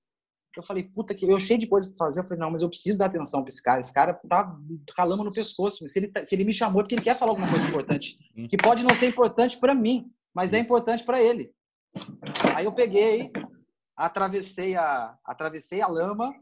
[0.56, 2.20] Eu falei, puta que eu cheio de coisa para fazer.
[2.20, 3.80] Eu falei, não, mas eu preciso dar atenção para esse cara.
[3.80, 4.56] Esse cara tá
[4.96, 5.86] calando no pescoço.
[5.88, 8.18] Se ele, se ele me chamou, é porque ele quer falar alguma coisa importante.
[8.48, 11.52] Que pode não ser importante para mim, mas é importante para ele.
[12.54, 13.30] Aí eu peguei,
[13.96, 16.34] atravessei a, atravessei a lama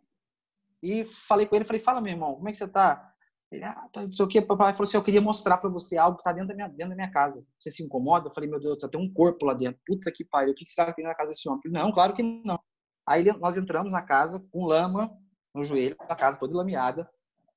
[0.82, 1.64] e falei com ele.
[1.64, 3.10] Falei, fala, meu irmão, como é que você tá?
[3.50, 4.40] Ele, ah, tá, não sei o que.
[4.40, 6.90] Papai falou assim: eu queria mostrar para você algo que tá dentro da, minha, dentro
[6.90, 7.44] da minha casa.
[7.58, 8.28] Você se incomoda?
[8.28, 9.80] Eu falei, meu Deus, tem um corpo lá dentro.
[9.86, 11.60] Puta que pariu, o que, que será que tem na casa desse homem?
[11.62, 12.58] Falei, não, claro que não.
[13.06, 15.16] Aí nós entramos na casa com lama
[15.54, 17.08] no joelho, a casa toda lameada.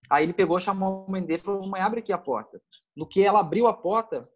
[0.09, 2.61] Aí ele pegou, chamou a mãe dele e falou: Mãe, abre aqui a porta.
[2.95, 4.29] No que ela abriu a porta,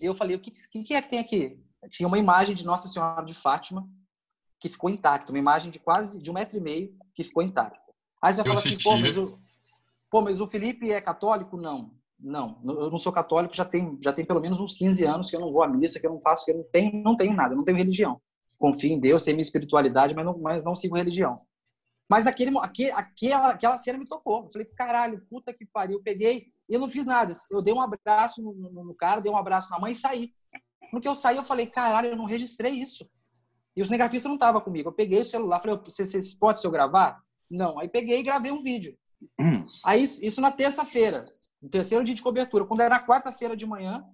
[0.00, 1.60] eu falei: O que, que, é que tem aqui?
[1.90, 3.88] Tinha uma imagem de Nossa Senhora de Fátima
[4.60, 7.78] que ficou intacta, uma imagem de quase de um metro e meio que ficou intacta.
[8.22, 9.38] Aí você vai falar assim: Pô mas, o,
[10.10, 11.56] pô, mas o Felipe é católico?
[11.56, 11.96] Não.
[12.20, 15.36] Não, eu não sou católico, já tem, já tem pelo menos uns 15 anos que
[15.36, 17.32] eu não vou à missa, que eu não faço, que eu não tenho, não tenho
[17.32, 18.20] nada, não tenho religião
[18.58, 21.40] confio em Deus, tenho minha espiritualidade, mas não, mas não sigo religião.
[22.10, 24.44] Mas aquele, aquele, aquela, aquela cena me tocou.
[24.44, 25.98] Eu falei, caralho, puta que pariu.
[25.98, 27.32] Eu peguei e eu não fiz nada.
[27.50, 30.32] Eu dei um abraço no, no, no, cara, dei um abraço na mãe e saí.
[30.92, 33.08] No que eu saí, eu falei, caralho, eu não registrei isso.
[33.76, 34.88] E o cinegrafista não estava comigo.
[34.88, 37.22] Eu peguei o celular, falei, você, você pode se eu gravar?
[37.50, 37.78] Não.
[37.78, 38.96] Aí peguei e gravei um vídeo.
[39.84, 41.26] Aí, isso na terça-feira,
[41.60, 42.64] no terceiro dia de cobertura.
[42.64, 44.04] Quando era quarta-feira de manhã,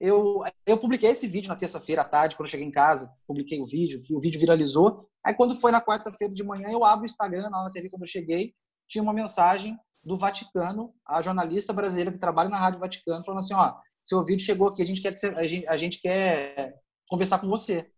[0.00, 3.60] eu, eu publiquei esse vídeo na terça-feira à tarde, quando eu cheguei em casa, publiquei
[3.60, 5.08] o vídeo, o vídeo viralizou.
[5.24, 8.08] Aí quando foi na quarta-feira de manhã, eu abro o Instagram, na TV quando eu
[8.08, 8.54] cheguei,
[8.88, 13.54] tinha uma mensagem do Vaticano, a jornalista brasileira que trabalha na Rádio Vaticano, falando assim,
[13.54, 16.78] ó, seu vídeo chegou aqui, a gente quer, que você, a, gente, a gente quer
[17.08, 17.90] conversar com você.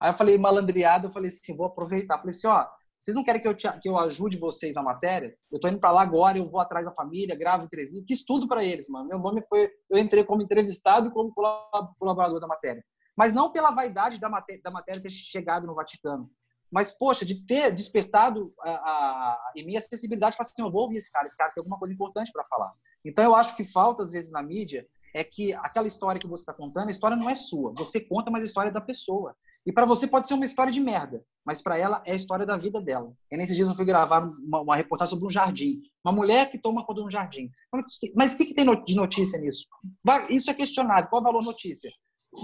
[0.00, 2.18] Aí eu falei, malandreado, eu falei assim, vou aproveitar.
[2.18, 2.66] Falei assim, ó,
[3.06, 5.32] vocês não querem que eu, te, que eu ajude vocês na matéria?
[5.52, 8.48] Eu tô indo para lá agora, eu vou atrás da família, gravo entrevista, fiz tudo
[8.48, 9.08] para eles, mano.
[9.08, 12.84] Meu nome foi, eu entrei como entrevistado e como colaborador da matéria.
[13.16, 16.28] Mas não pela vaidade da matéria, da matéria ter chegado no Vaticano.
[16.68, 20.96] Mas, poxa, de ter despertado a, a, em minha acessibilidade, falar assim, eu vou ouvir
[20.96, 22.72] esse cara, esse cara tem alguma coisa importante para falar.
[23.04, 26.42] Então, eu acho que falta, às vezes, na mídia, é que aquela história que você
[26.42, 27.72] está contando, a história não é sua.
[27.78, 29.36] Você conta, mas a história é da pessoa.
[29.66, 32.46] E para você pode ser uma história de merda, mas para ela é a história
[32.46, 33.12] da vida dela.
[33.32, 35.82] E nesses dias eu fui gravar uma, uma reportagem sobre um jardim.
[36.04, 37.50] Uma mulher que toma conta de um jardim.
[38.14, 39.66] Mas o que, que, tem de notícia nisso?
[40.30, 41.08] Isso é questionado.
[41.08, 41.90] Qual é o valor notícia?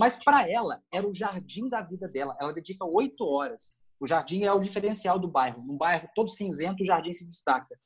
[0.00, 2.36] Mas para ela, era o jardim da vida dela.
[2.40, 3.80] Ela dedica oito horas.
[4.00, 5.62] O jardim é o diferencial do bairro.
[5.62, 7.78] Num bairro todo cinzento, o jardim se destaca.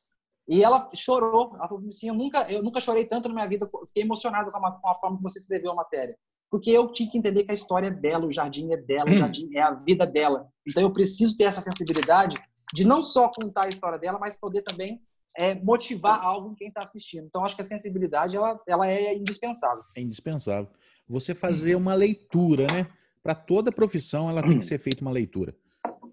[0.49, 1.55] E ela chorou.
[1.57, 3.69] Ela falou assim: eu nunca, eu nunca chorei tanto na minha vida.
[3.87, 6.17] Fiquei emocionado com a, com a forma que você escreveu a matéria
[6.51, 9.13] porque eu tinha que entender que a história é dela, o jardim é dela, o
[9.13, 9.19] hum.
[9.19, 10.49] jardim é a vida dela.
[10.67, 12.37] Então eu preciso ter essa sensibilidade
[12.73, 15.01] de não só contar a história dela, mas poder também
[15.37, 17.27] é, motivar algo em quem está assistindo.
[17.27, 19.85] Então acho que a sensibilidade ela, ela é indispensável.
[19.95, 20.69] É indispensável.
[21.09, 22.89] Você fazer uma leitura, né?
[23.23, 25.55] Para toda profissão ela tem que ser feita uma leitura.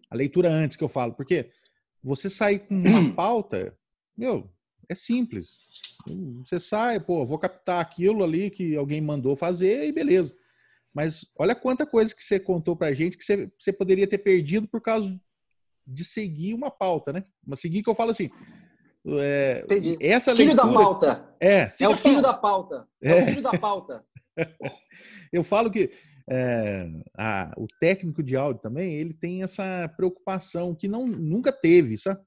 [0.10, 1.50] A leitura antes que eu falo, porque
[2.04, 3.76] você sair com uma pauta,
[4.16, 4.50] meu,
[4.90, 5.50] é simples.
[6.44, 10.36] Você sai, pô, vou captar aquilo ali que alguém mandou fazer e beleza.
[10.94, 14.68] Mas olha quanta coisa que você contou pra gente que você, você poderia ter perdido
[14.68, 15.20] por causa
[15.86, 17.26] de seguir uma pauta, né?
[17.46, 18.30] Mas seguir que eu falo assim.
[19.20, 19.66] É,
[20.00, 21.36] essa filho leitura, da pauta.
[21.40, 22.88] É, é o filho da pauta.
[23.02, 24.06] É, é o filho da pauta.
[25.34, 25.92] eu falo que
[26.30, 31.98] é, a, o técnico de áudio também, ele tem essa preocupação que não nunca teve,
[31.98, 32.22] sabe?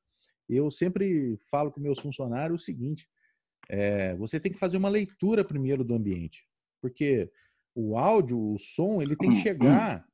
[0.49, 3.09] Eu sempre falo com meus funcionários o seguinte:
[3.69, 6.47] é, você tem que fazer uma leitura primeiro do ambiente,
[6.81, 7.31] porque
[7.75, 10.07] o áudio, o som, ele tem que chegar.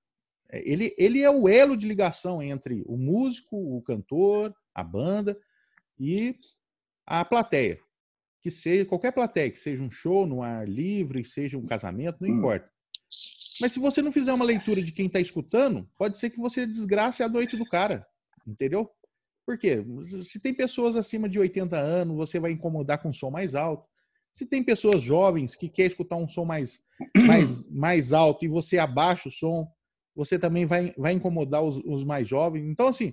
[0.50, 5.38] Ele, ele é o elo de ligação entre o músico, o cantor, a banda
[5.98, 6.36] e
[7.06, 7.78] a plateia.
[8.42, 12.28] Que seja qualquer plateia, que seja um show no ar livre, seja um casamento, não
[12.28, 12.38] hum.
[12.38, 12.70] importa.
[13.60, 16.66] Mas se você não fizer uma leitura de quem está escutando, pode ser que você
[16.66, 18.04] desgrace a noite do cara,
[18.46, 18.90] entendeu?
[19.46, 19.84] Por quê?
[20.24, 23.88] Se tem pessoas acima de 80 anos, você vai incomodar com um som mais alto.
[24.32, 26.82] Se tem pessoas jovens que quer escutar um som mais,
[27.26, 29.68] mais, mais alto e você abaixa o som,
[30.14, 32.64] você também vai, vai incomodar os, os mais jovens.
[32.66, 33.12] Então, assim,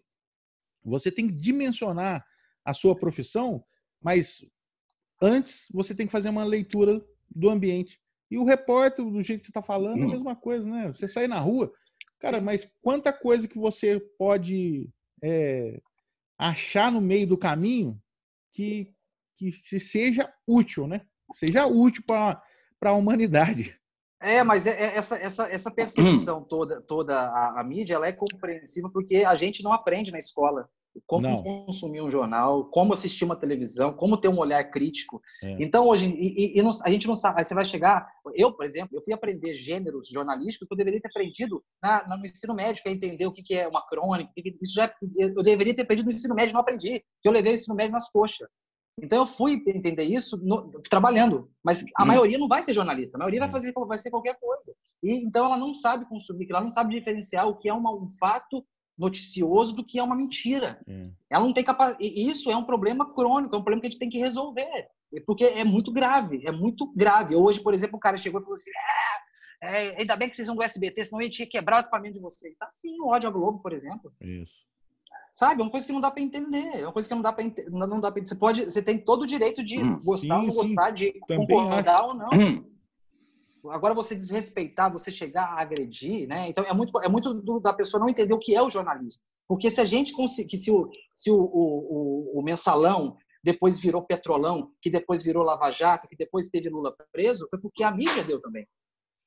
[0.83, 2.23] você tem que dimensionar
[2.63, 3.63] a sua profissão,
[4.01, 4.45] mas
[5.21, 7.99] antes você tem que fazer uma leitura do ambiente.
[8.29, 10.11] E o repórter, do jeito que você está falando, é a hum.
[10.11, 10.83] mesma coisa, né?
[10.93, 11.71] Você sair na rua,
[12.19, 14.87] cara, mas quanta coisa que você pode
[15.23, 15.81] é,
[16.39, 18.01] achar no meio do caminho
[18.53, 18.93] que,
[19.37, 21.01] que seja útil, né?
[21.33, 22.41] Seja útil para
[22.81, 23.77] a humanidade.
[24.21, 28.11] É, mas é, é, essa, essa, essa percepção toda, toda a, a, mídia ela é
[28.11, 30.69] compreensível porque a gente não aprende na escola
[31.05, 31.41] como não.
[31.41, 35.21] consumir um jornal, como assistir uma televisão, como ter um olhar crítico.
[35.43, 35.57] É.
[35.59, 38.51] Então, hoje, e, e, e não, a gente não sabe, aí você vai chegar, eu,
[38.51, 42.53] por exemplo, eu fui aprender gêneros jornalísticos que eu deveria ter aprendido na, no ensino
[42.53, 45.83] médio, que é entender o que, que é uma crônica, isso já, eu deveria ter
[45.83, 48.47] aprendido no ensino médio, não aprendi, porque eu levei o ensino médio nas coxas.
[49.01, 52.07] Então eu fui entender isso no, trabalhando, mas a hum.
[52.07, 53.51] maioria não vai ser jornalista, a maioria vai hum.
[53.51, 54.73] fazer vai ser qualquer coisa.
[55.01, 58.07] E então ela não sabe consumir, ela não sabe diferenciar o que é uma, um
[58.19, 58.65] fato
[58.99, 60.79] noticioso do que é uma mentira.
[60.85, 61.09] É.
[61.29, 62.03] Ela não tem capacidade.
[62.03, 64.89] Isso é um problema crônico, é um problema que a gente tem que resolver.
[65.25, 67.35] Porque é muito grave, é muito grave.
[67.35, 68.69] Hoje, por exemplo, o cara chegou e falou assim:
[69.63, 72.15] é, é, ainda bem que vocês são do SBT, senão eu tinha quebrar o equipamento
[72.15, 72.57] de vocês.
[72.57, 74.11] Tá sim, o ódio à Globo, por exemplo.
[74.21, 74.53] Isso.
[75.31, 75.61] Sabe?
[75.61, 76.75] É uma coisa que não dá para entender.
[76.75, 79.21] É uma coisa que não dá para não dá para Você pode, você tem todo
[79.21, 82.07] o direito de hum, gostar ou não gostar, de Também concordar acho.
[82.07, 82.29] ou não.
[83.65, 86.47] Agora, você desrespeitar, você chegar a agredir, né?
[86.47, 89.21] Então, é muito, é muito da pessoa não entender o que é o jornalismo.
[89.47, 94.71] Porque se a gente conseguir, se, o, se o, o, o, mensalão depois virou petrolão,
[94.81, 98.39] que depois virou Lava Jato, que depois teve Lula preso, foi porque a mídia deu
[98.39, 98.67] também.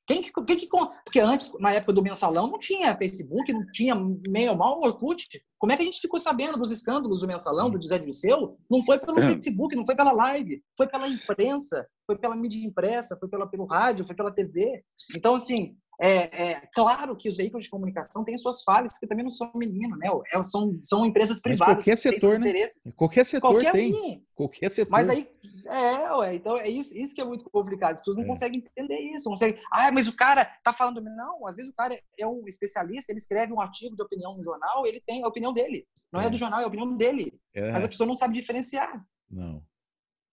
[0.05, 0.67] Quem que, quem que,
[1.05, 3.95] porque antes, na época do mensalão, não tinha Facebook, não tinha
[4.27, 5.27] meio mal Orkut.
[5.57, 8.57] Como é que a gente ficou sabendo dos escândalos do mensalão, do José Dirceu?
[8.69, 9.21] Não foi pelo é.
[9.21, 13.65] Facebook, não foi pela live, foi pela imprensa, foi pela mídia impressa, foi pela, pelo
[13.65, 14.83] rádio, foi pela TV.
[15.15, 19.23] Então, assim, É, é, claro que os veículos de comunicação têm suas falhas, que também
[19.23, 20.09] não são menino, né?
[20.33, 21.75] É, são, são empresas privadas.
[21.75, 22.53] Mas qualquer setor, né?
[22.95, 24.25] Qualquer setor qualquer tem.
[24.35, 24.91] Qualquer setor.
[24.91, 25.29] Mas aí,
[25.67, 27.93] é, ué, então é isso, isso que é muito complicado.
[27.93, 28.27] As pessoas não é.
[28.27, 29.25] conseguem entender isso.
[29.25, 31.01] Não conseguem, ah, mas o cara tá falando.
[31.01, 34.43] Não, às vezes o cara é um especialista, ele escreve um artigo de opinião no
[34.43, 35.85] jornal, ele tem a opinião dele.
[36.11, 37.39] Não é, é do jornal, é a opinião dele.
[37.53, 37.71] É.
[37.71, 39.05] Mas a pessoa não sabe diferenciar.
[39.29, 39.63] Não.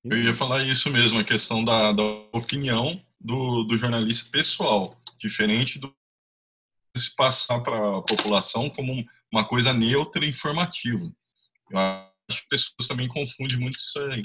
[0.05, 5.79] Eu ia falar isso mesmo, a questão da, da opinião do, do jornalista pessoal, diferente
[5.79, 5.95] do
[6.97, 11.05] se passar para a população como uma coisa neutra e informativa.
[11.71, 14.23] Eu acho que as pessoas também confundem muito isso aí.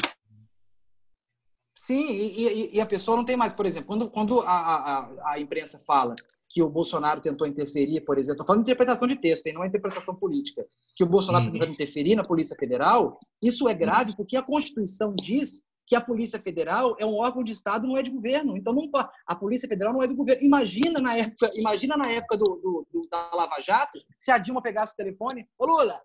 [1.78, 5.40] Sim, e, e, a pessoa não tem mais, por exemplo, quando, quando a, a, a
[5.40, 6.16] imprensa fala
[6.56, 9.68] que o Bolsonaro tentou interferir, por exemplo, estou falando de interpretação de texto, não é
[9.68, 11.52] interpretação política, que o Bolsonaro uhum.
[11.52, 16.40] tentou interferir na Polícia Federal, isso é grave porque a Constituição diz que a Polícia
[16.40, 18.56] Federal é um órgão de Estado, não é de governo.
[18.56, 18.90] Então, não,
[19.28, 20.42] a Polícia Federal não é do governo.
[20.42, 24.62] Imagina na época, imagina na época do, do, do da Lava Jato, se a Dilma
[24.62, 26.02] pegasse o telefone, ô Lula,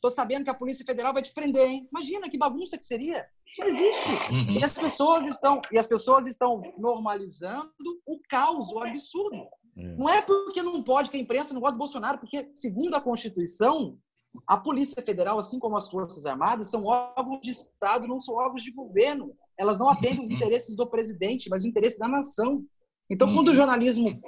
[0.00, 1.88] tô sabendo que a Polícia Federal vai te prender, hein?
[1.92, 3.26] Imagina que bagunça que seria.
[3.46, 4.10] Isso não existe.
[4.10, 4.60] Uhum.
[4.60, 7.72] E as pessoas estão e as pessoas estão normalizando
[8.06, 9.48] o caos, o absurdo.
[9.78, 9.96] É.
[9.96, 13.00] Não é porque não pode que a imprensa não gosta do Bolsonaro, porque segundo a
[13.00, 13.96] Constituição,
[14.46, 18.62] a Polícia Federal, assim como as Forças Armadas, são órgãos de Estado, não são órgãos
[18.62, 19.32] de governo.
[19.56, 20.36] Elas não atendem os uhum.
[20.36, 22.64] interesses do presidente, mas o interesse da nação.
[23.08, 23.56] Então, quando o uhum.
[23.56, 24.20] jornalismo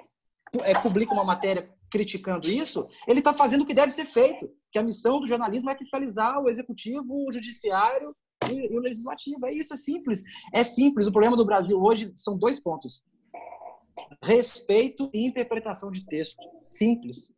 [0.63, 4.79] é, publica uma matéria criticando isso, ele está fazendo o que deve ser feito, que
[4.79, 8.15] a missão do jornalismo é fiscalizar o executivo, o judiciário
[8.49, 9.45] e, e o legislativo.
[9.47, 10.23] É isso, é simples.
[10.55, 11.09] É simples.
[11.09, 13.03] O problema do Brasil hoje são dois pontos:
[14.23, 16.41] respeito e interpretação de texto.
[16.67, 17.35] Simples.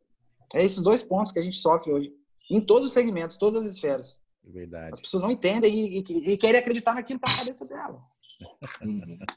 [0.53, 2.13] É esses dois pontos que a gente sofre hoje
[2.51, 4.21] em todos os segmentos, todas as esferas.
[4.43, 4.91] Verdade.
[4.93, 8.01] As pessoas não entendem e, e, e querem acreditar naquilo para a cabeça dela.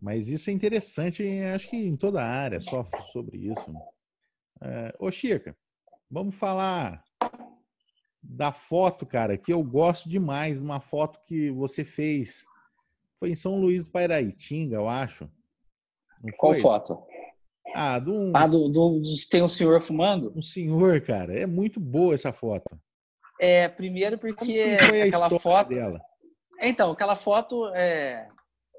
[0.00, 1.22] Mas isso é interessante,
[1.54, 3.72] acho que em toda a área sofre sobre isso.
[4.60, 5.56] É, ô, Chica,
[6.10, 7.04] vamos falar
[8.20, 12.44] da foto, cara, que eu gosto demais, uma foto que você fez.
[13.22, 15.30] Foi em São Luís do Pairaitinga, eu acho.
[16.36, 17.06] Qual foto?
[17.72, 20.32] Ah, do, ah do, do, do, tem um senhor fumando?
[20.34, 21.32] Um senhor, cara.
[21.32, 22.76] É muito boa essa foto.
[23.40, 25.68] É, primeiro porque aquela foto.
[25.68, 26.00] Dela?
[26.60, 28.26] Então, aquela foto, é...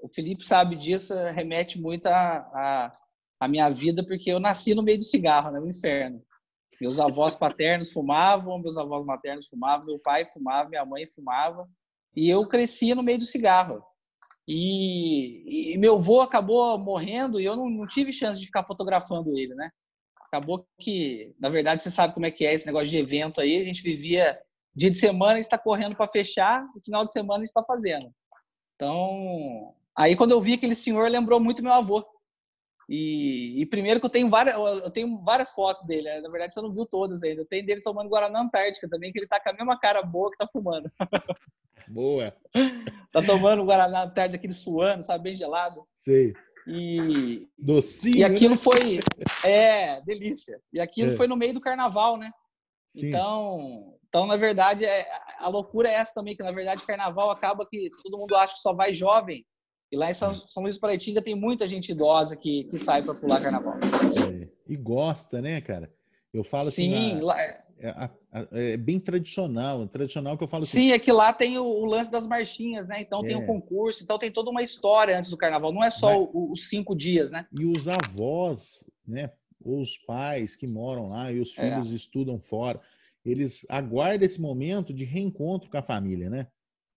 [0.04, 2.98] o Felipe sabe disso, remete muito à a, a,
[3.39, 5.60] a, minha vida, porque eu nasci no meio do cigarro, né?
[5.62, 6.22] No inferno.
[6.82, 11.66] Meus avós paternos fumavam, meus avós maternos fumavam, meu pai fumava, minha mãe fumava,
[12.14, 13.82] e eu cresci no meio do cigarro.
[14.48, 19.38] E, e, meu avô acabou morrendo e eu não, não, tive chance de ficar fotografando
[19.38, 19.70] ele, né?
[20.28, 23.62] Acabou que, na verdade, você sabe como é que é esse negócio de evento aí.
[23.62, 24.38] A gente vivia
[24.76, 28.12] dia de semana está correndo para fechar, no final de semana está fazendo.
[28.76, 32.06] Então, aí quando eu vi aquele senhor, lembrou muito meu avô.
[32.89, 36.03] E, e, primeiro que eu tenho várias, eu tenho várias fotos dele.
[36.03, 36.21] Né?
[36.21, 37.45] Na verdade, você não viu todas ainda.
[37.45, 40.38] Tenho dele tomando Guaraná Antártica também, que ele tá com a mesma cara boa que
[40.38, 40.91] tá fumando.
[41.86, 42.34] Boa.
[43.11, 45.86] tá tomando Guaraná Antártica aquele suando, sabe, bem gelado.
[45.97, 46.34] Sei.
[46.65, 48.17] E docinho.
[48.17, 48.61] E aquilo né?
[48.61, 48.99] foi
[49.45, 50.59] é, delícia.
[50.71, 51.15] E aquilo é.
[51.15, 52.31] foi no meio do carnaval, né?
[52.89, 53.07] Sim.
[53.07, 55.05] Então, então na verdade, é,
[55.39, 58.61] a loucura é essa também que na verdade carnaval acaba que todo mundo acha que
[58.61, 59.45] só vai jovem
[59.94, 63.04] e lá em São, São Luís do Paraitinga tem muita gente idosa que, que sai
[63.04, 63.76] para pular carnaval.
[63.76, 65.94] É, e gosta, né, cara?
[66.34, 66.96] Eu falo assim.
[66.96, 67.39] Sim, lá...
[67.39, 68.10] É, é,
[68.74, 69.88] é, bem tradicional.
[69.88, 70.80] Tradicional que eu falo assim.
[70.80, 73.02] Sim, é que lá tem o, o lance das marchinhas, né?
[73.02, 73.28] Então é.
[73.28, 75.72] tem o um concurso, então tem toda uma história antes do carnaval.
[75.72, 77.46] Não é só os cinco dias, né?
[77.52, 79.32] E os avós, né?
[79.64, 81.70] Ou os pais que moram lá e os é.
[81.70, 82.82] filhos estudam fora,
[83.24, 86.48] eles aguardam esse momento de reencontro com a família, né?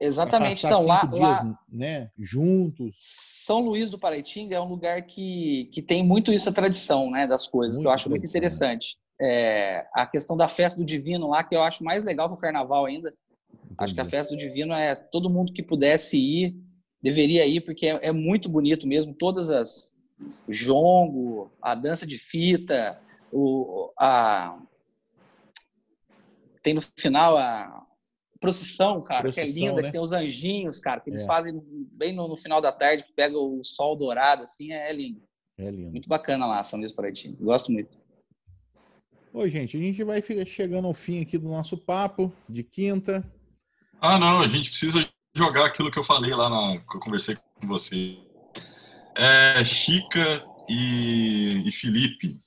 [0.00, 0.66] Exatamente.
[0.66, 2.96] Então, lá, dias, lá, né, juntos.
[2.98, 7.26] São Luís do Paraitinga é um lugar que, que tem muito isso, a tradição né,
[7.26, 8.28] das coisas, muito que eu acho muito né?
[8.28, 8.98] interessante.
[9.18, 12.38] É, a questão da festa do divino lá, que eu acho mais legal que o
[12.38, 13.08] carnaval ainda.
[13.08, 13.74] Entendi.
[13.78, 16.54] Acho que a festa do divino é todo mundo que pudesse ir,
[17.02, 19.14] deveria ir, porque é, é muito bonito mesmo.
[19.14, 19.94] Todas as.
[20.48, 22.98] O jongo, a dança de fita,
[23.30, 24.58] o, a,
[26.62, 27.85] tem no final a,
[28.40, 29.88] procissão, cara, procissão, que é linda, né?
[29.88, 31.26] que tem os anjinhos, cara, que eles é.
[31.26, 31.60] fazem
[31.92, 35.22] bem no, no, final da tarde, que pega o sol dourado, assim, é, é lindo.
[35.58, 35.90] É lindo.
[35.90, 37.36] Muito bacana lá, São Luís Paraitinga.
[37.40, 37.98] Gosto muito.
[39.32, 43.22] Oi, gente, a gente vai chegando ao fim aqui do nosso papo de quinta.
[44.00, 47.36] Ah, não, a gente precisa jogar aquilo que eu falei lá na que eu conversei
[47.54, 48.16] com você.
[49.16, 52.38] É, Chica e, e Felipe,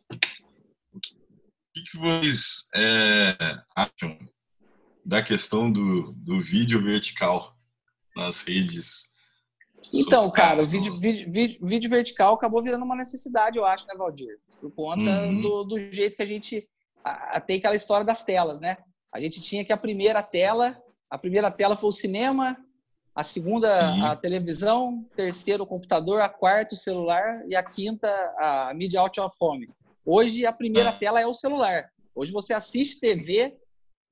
[0.93, 3.35] o que, que vocês é,
[3.75, 4.17] acham
[5.10, 7.57] da questão do, do vídeo vertical
[8.16, 9.12] nas redes
[9.91, 14.38] Então, cara, o vídeo, vídeo, vídeo, vertical acabou virando uma necessidade, eu acho, né, Valdir?
[14.62, 15.41] Por conta uhum.
[15.41, 16.70] do, do, jeito que a gente
[17.03, 18.78] a, tem aquela história das telas, né?
[19.12, 20.78] A gente tinha que a primeira tela,
[21.10, 22.55] a primeira tela foi o cinema,
[23.16, 24.03] a segunda Sim.
[24.03, 28.07] a televisão, terceiro o computador, a quarta o celular e a quinta
[28.38, 29.68] a mídia out of home.
[30.05, 30.93] Hoje a primeira é.
[30.93, 31.89] tela é o celular.
[32.14, 33.57] Hoje você assiste TV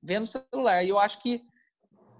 [0.02, 0.84] vendo o celular.
[0.84, 1.42] E eu acho que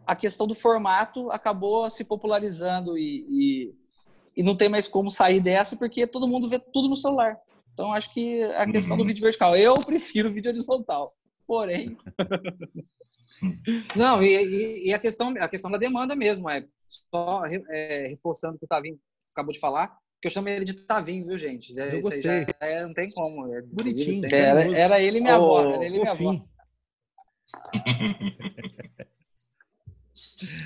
[0.07, 3.75] a questão do formato acabou se popularizando e, e,
[4.37, 7.39] e, não tem mais como sair dessa porque todo mundo vê tudo no celular.
[7.73, 9.03] Então acho que a questão uhum.
[9.03, 9.55] do vídeo vertical.
[9.57, 11.15] Eu prefiro vídeo horizontal.
[11.47, 11.97] Porém.
[13.95, 16.49] não, e, e, a, questão, a questão da demanda mesmo.
[16.51, 18.99] É só é, reforçando o que o Tavinho
[19.33, 19.97] acabou de falar.
[20.21, 21.77] Que eu chamo ele de Tavinho, viu, gente?
[21.79, 22.23] Eu gostei.
[22.23, 23.47] Já, é, não tem como.
[23.55, 24.27] É, Bonitinho.
[24.33, 25.75] Era, era, ele e minha oh, avó.
[25.75, 26.45] Era ele e minha avó.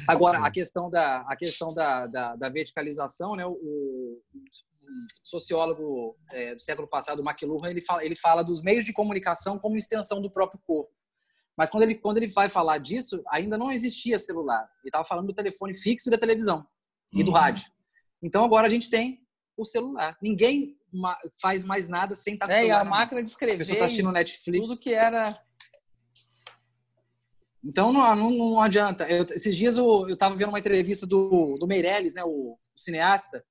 [0.07, 3.47] Agora, a questão da, a questão da, da, da verticalização, né?
[3.47, 4.22] O, o
[5.22, 9.76] sociólogo é, do século passado, McLuhan, ele fala, ele fala dos meios de comunicação como
[9.76, 10.93] extensão do próprio corpo.
[11.57, 14.62] Mas quando ele, quando ele vai falar disso, ainda não existia celular.
[14.83, 16.66] Ele estava falando do telefone fixo e da televisão
[17.12, 17.37] e do uhum.
[17.37, 17.70] rádio.
[18.22, 19.20] Então agora a gente tem
[19.57, 20.16] o celular.
[20.20, 20.76] Ninguém
[21.41, 22.78] faz mais nada sem estar com é, celular.
[22.78, 23.55] É, a máquina de escrever.
[23.55, 24.68] A pessoa está assistindo Netflix.
[24.68, 25.39] Tudo que era
[27.65, 29.05] então não, não, não adianta.
[29.09, 33.45] Eu, esses dias eu estava vendo uma entrevista do, do Meirelles, né, o, o cineasta,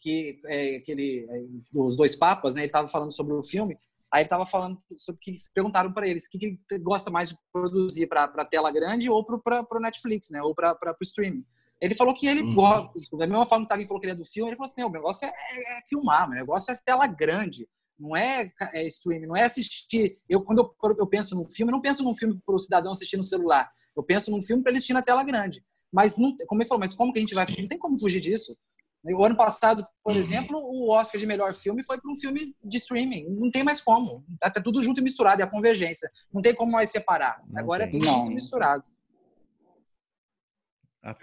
[0.00, 1.44] que é, aquele, é,
[1.74, 3.78] os dois papas, né, ele estava falando sobre o filme.
[4.10, 7.28] Aí ele estava falando sobre que perguntaram para eles o que, que, ele gosta mais
[7.28, 11.44] de produzir para tela grande ou para o Netflix, né, ou para o streaming.
[11.80, 12.54] Ele falou que ele uhum.
[12.54, 14.70] gosta, da mesma forma que o Tavinho falou que ele é do filme, ele falou
[14.70, 17.66] assim: o negócio é, é, é filmar, o negócio é tela grande
[18.00, 20.18] não é, é streaming, não é assistir.
[20.28, 22.92] Eu, quando eu, eu penso num filme, eu não penso num filme para o cidadão
[22.92, 23.70] assistir no celular.
[23.96, 25.62] Eu penso num filme para ele assistir na tela grande.
[25.92, 27.46] Mas, não, como ele falou, mas como que a gente vai.
[27.58, 28.56] Não tem como fugir disso.
[29.02, 30.18] O ano passado, por uhum.
[30.18, 33.26] exemplo, o Oscar de melhor filme foi para um filme de streaming.
[33.30, 34.24] Não tem mais como.
[34.38, 36.10] Tá, tá tudo junto e misturado, é a convergência.
[36.32, 37.42] Não tem como mais separar.
[37.48, 37.96] Não Agora tem.
[37.96, 38.18] é tudo não.
[38.18, 38.84] junto e misturado.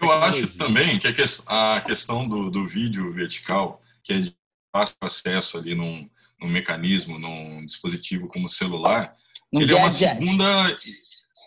[0.00, 1.06] Eu acho também que
[1.46, 4.36] a questão do, do vídeo vertical, que é de
[4.72, 6.10] fácil acesso ali num,
[6.40, 9.12] num mecanismo, num dispositivo como o celular,
[9.52, 10.04] um ele gadget.
[10.04, 10.78] é uma segunda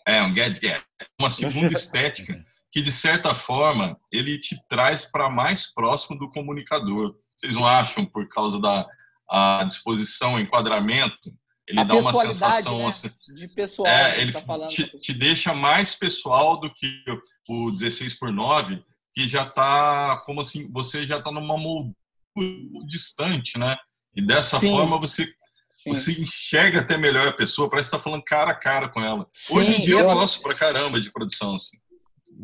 [0.07, 0.83] é um gadget,
[1.19, 2.37] uma segunda estética
[2.71, 7.15] que de certa forma ele te traz para mais próximo do comunicador.
[7.37, 8.87] Vocês não acham por causa da
[9.29, 11.33] a disposição, enquadramento,
[11.65, 12.85] ele a dá uma sensação né?
[12.87, 13.87] assim, de pessoal.
[13.87, 17.01] É, ele tá te, te, deixa mais pessoal do que
[17.47, 18.83] o 16 por 9,
[19.13, 21.95] que já está como assim, você já está numa moldura
[22.85, 23.77] distante, né?
[24.15, 24.71] E dessa Sim.
[24.71, 25.25] forma você
[25.71, 25.93] Sim.
[25.93, 29.27] você enxerga até melhor a pessoa, parece que está falando cara a cara com ela.
[29.31, 31.55] Sim, Hoje em dia eu, eu gosto pra caramba de produção.
[31.55, 31.77] Assim.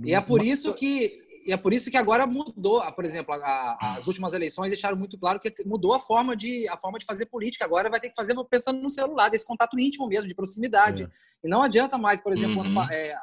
[0.03, 3.95] E é por isso que e é por isso que agora mudou, por exemplo, a,
[3.95, 7.25] as últimas eleições deixaram muito claro que mudou a forma de a forma de fazer
[7.27, 7.63] política.
[7.63, 11.03] Agora vai ter que fazer pensando no celular, desse contato íntimo mesmo, de proximidade.
[11.03, 11.09] É.
[11.45, 12.81] E não adianta mais, por exemplo, uhum.
[12.81, 13.15] ano, é,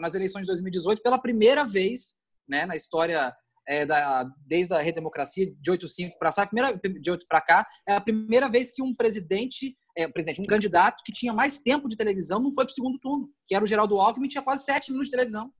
[0.00, 2.14] nas eleições de 2018, pela primeira vez,
[2.48, 3.34] né, na história
[3.66, 7.94] é, da, desde a redemocracia de 85 para cá, primeira de 8 para cá, é
[7.94, 11.96] a primeira vez que um presidente, é, presidente, um candidato que tinha mais tempo de
[11.96, 14.90] televisão não foi para o segundo turno, que era o Geraldo Alckmin, tinha quase sete
[14.90, 15.50] minutos de televisão.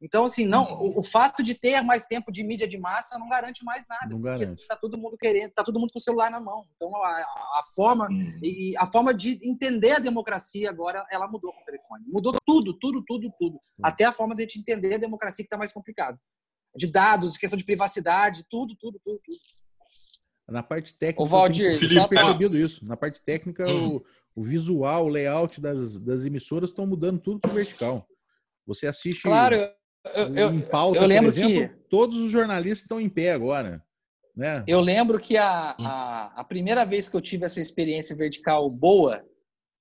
[0.00, 3.28] Então, assim, não, o, o, fato de ter mais tempo de mídia de massa não
[3.28, 4.06] garante mais nada.
[4.08, 4.64] Não garante.
[4.68, 6.64] Tá todo mundo querendo, tá todo mundo com o celular na mão.
[6.76, 8.38] Então, a, a forma hum.
[8.40, 12.04] e a forma de entender a democracia agora, ela mudou com o telefone.
[12.06, 13.56] Mudou tudo, tudo, tudo, tudo.
[13.56, 13.82] Hum.
[13.82, 16.16] Até a forma de a gente entender a democracia que está mais complicado
[16.78, 19.38] de dados, questão de privacidade, tudo, tudo, tudo, tudo.
[20.48, 22.82] Na parte técnica, o Valdir, eu tenho percebido isso.
[22.84, 23.96] Na parte técnica, hum.
[23.96, 24.04] o,
[24.36, 28.06] o, visual, o layout das, das emissoras estão mudando tudo para vertical.
[28.66, 29.54] Você assiste claro,
[30.14, 33.82] eu, eu, em pauta, eu lembro exemplo, que todos os jornalistas estão em pé agora.
[34.34, 34.64] Né?
[34.66, 35.84] Eu lembro que a, hum.
[35.84, 39.22] a, a primeira vez que eu tive essa experiência vertical boa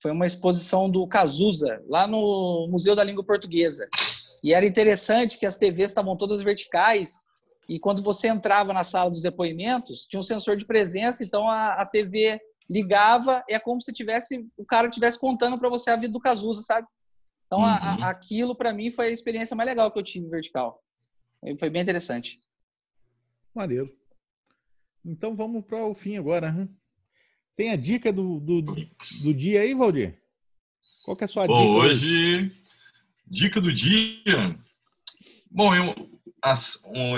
[0.02, 3.88] foi uma exposição do Cazuza, lá no Museu da Língua Portuguesa.
[4.44, 7.28] E era interessante que as TVs estavam todas verticais
[7.68, 11.74] e quando você entrava na sala dos depoimentos, tinha um sensor de presença, então a,
[11.74, 16.14] a TV ligava, é como se tivesse o cara tivesse contando para você a vida
[16.14, 16.88] do Cazuza, sabe?
[17.46, 17.66] Então uhum.
[17.66, 20.82] a, a, aquilo para mim foi a experiência mais legal que eu tive vertical.
[21.60, 22.40] Foi bem interessante.
[23.54, 23.94] Maneiro.
[25.06, 26.50] Então vamos para o fim agora.
[26.50, 26.70] Hein?
[27.56, 30.22] Tem a dica do, do, do dia aí, Valdir?
[31.04, 31.88] Qual que é a sua Bom, dica?
[31.88, 32.52] Hoje
[33.30, 34.24] Dica do dia.
[35.52, 35.94] Bom, eu,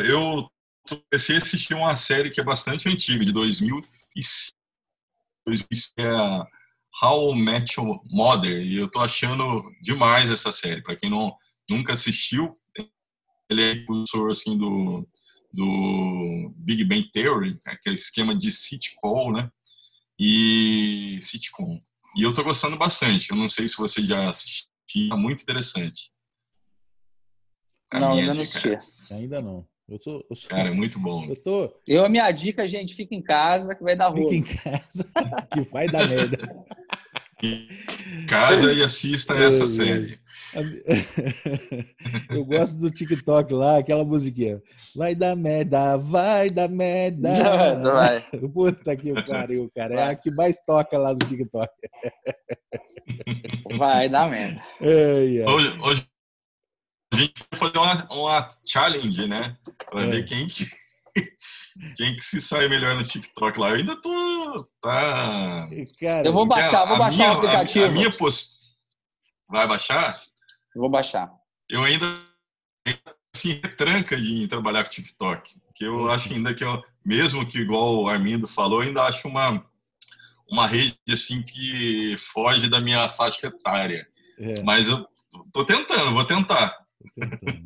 [0.05, 0.51] eu
[0.87, 3.87] comecei a assistir uma série que é bastante antiga, de 2005.
[5.97, 6.09] É
[7.01, 8.61] How I Met Your Mother.
[8.61, 10.81] E eu tô achando demais essa série.
[10.81, 11.35] Para quem não,
[11.69, 12.57] nunca assistiu,
[13.49, 15.07] ele é professor assim, do,
[15.51, 19.51] do Big Bang Theory, aquele esquema de sitcom, né?
[20.19, 21.79] E sitcom.
[22.15, 23.29] E eu tô gostando bastante.
[23.29, 24.68] Eu não sei se você já assistiu,
[25.11, 26.11] é muito interessante.
[27.91, 29.13] A não, ainda não assisti.
[29.13, 29.67] Ainda não.
[29.87, 30.49] Eu tô, eu sou...
[30.49, 31.25] Cara, é muito bom.
[31.25, 31.81] Eu, tô...
[31.87, 34.43] eu, a minha dica, gente, fica em casa que vai dar ruim.
[34.43, 35.09] Fica em casa
[35.51, 36.37] que vai dar merda.
[38.27, 40.19] casa e assista essa série.
[42.29, 44.61] Eu gosto do TikTok lá, aquela musiquinha.
[44.95, 47.31] Vai dar merda, vai dar merda.
[47.31, 48.21] Não, não vai.
[48.53, 49.95] Puta que pariu, cara.
[49.95, 51.69] É a que mais toca lá no TikTok.
[53.77, 54.61] Vai dar merda.
[54.81, 56.07] Hoje, hoje
[57.13, 59.57] a gente vai fazer uma, uma challenge, né?
[59.89, 60.07] Pra é.
[60.07, 60.65] ver quem que,
[61.95, 63.69] quem que se sai melhor no TikTok lá.
[63.69, 64.67] Eu ainda tô.
[64.81, 65.67] Tá...
[65.99, 67.85] Cara, eu vou baixar, vou baixar minha, o aplicativo.
[67.85, 68.59] A, a minha post...
[69.47, 70.21] Vai baixar?
[70.75, 71.31] Vou baixar.
[71.69, 72.05] Eu ainda
[73.35, 75.55] assim, retranca de trabalhar com TikTok.
[75.73, 76.07] Que eu uhum.
[76.09, 79.65] acho ainda que, eu, mesmo que igual o Armindo falou, ainda acho uma,
[80.49, 84.07] uma rede assim que foge da minha faixa etária.
[84.37, 84.61] É.
[84.63, 85.07] Mas eu
[85.51, 86.77] tô tentando, vou tentar.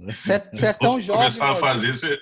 [0.05, 1.23] Você é tão jovem.
[1.23, 2.19] Começar a fazer você.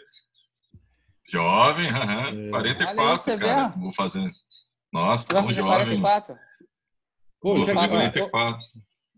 [1.31, 2.49] Jovem, uhum, é.
[2.49, 3.67] 44, cara.
[3.69, 3.79] Vê.
[3.79, 4.29] Vou fazer.
[4.91, 6.01] Nossa, você vai fazer jovem.
[6.01, 6.37] 44?
[7.39, 8.65] Pô, vou fazer 44.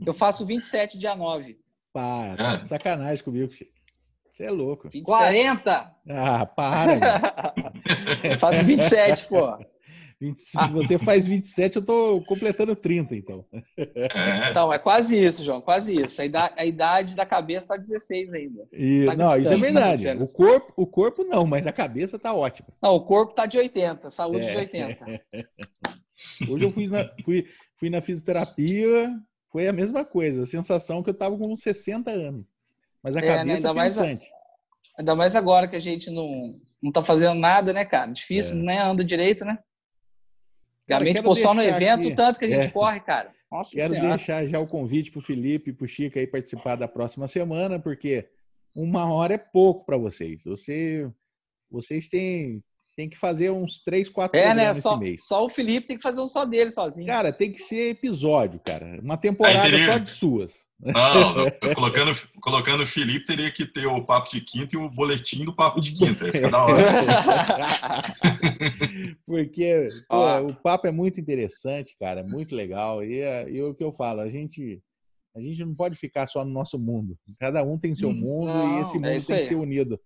[0.05, 1.57] Eu faço 27 dia 9.
[1.91, 2.65] Para, tá é.
[2.65, 4.89] sacanagem comigo, Você é louco.
[4.89, 5.05] 27.
[5.05, 5.95] 40!
[6.09, 7.53] Ah, para.
[8.23, 9.57] eu faço 27, pô.
[10.23, 13.45] 20, se você faz 27, eu tô completando 30, então.
[13.77, 14.49] É.
[14.49, 16.21] Então, é quase isso, João, quase isso.
[16.21, 18.65] A idade, a idade da cabeça tá 16 ainda.
[18.71, 20.03] E, tá não, isso é verdade.
[20.05, 22.69] Tá o, corpo, o corpo não, mas a cabeça tá ótima.
[22.81, 24.51] Não, o corpo tá de 80, saúde é.
[24.51, 25.05] de 80.
[26.49, 27.45] Hoje eu fui na, fui,
[27.77, 29.11] fui na fisioterapia,
[29.51, 30.43] foi a mesma coisa.
[30.43, 32.45] A sensação que eu tava com 60 anos.
[33.03, 33.53] Mas a é, cabeça né?
[33.55, 33.97] ainda é mais,
[34.97, 38.11] Ainda mais agora que a gente não, não tá fazendo nada, né, cara?
[38.11, 38.59] Difícil, é.
[38.59, 39.57] nem anda direito, né?
[40.89, 43.31] Antigamente, pô, só no evento, aqui, tanto que a gente é, corre, cara.
[43.51, 44.15] Nossa quero senhora.
[44.15, 47.27] deixar já o convite para o Felipe e para o Chico aí participar da próxima
[47.27, 48.27] semana, porque
[48.75, 50.41] uma hora é pouco para vocês.
[50.43, 51.09] Você,
[51.69, 52.63] vocês têm,
[52.95, 54.73] têm que fazer uns três, quatro é, né?
[54.73, 55.25] só, mês.
[55.25, 57.07] Só o Felipe tem que fazer um só dele sozinho.
[57.07, 58.99] Cara, tem que ser episódio, cara.
[59.01, 59.85] Uma temporada teria...
[59.85, 60.73] só de suas.
[60.85, 65.45] Não, colocando, colocando o Felipe, teria que ter o papo de quinta e o boletim
[65.45, 66.25] do papo de quinta.
[66.25, 66.83] Ia ficar da hora.
[69.25, 73.03] Porque pô, o papo é muito interessante, cara, é muito legal.
[73.03, 74.81] E, e o que eu falo, a gente,
[75.35, 77.17] a gente não pode ficar só no nosso mundo.
[77.39, 79.97] Cada um tem seu hum, mundo não, e esse mundo é tem que ser unido.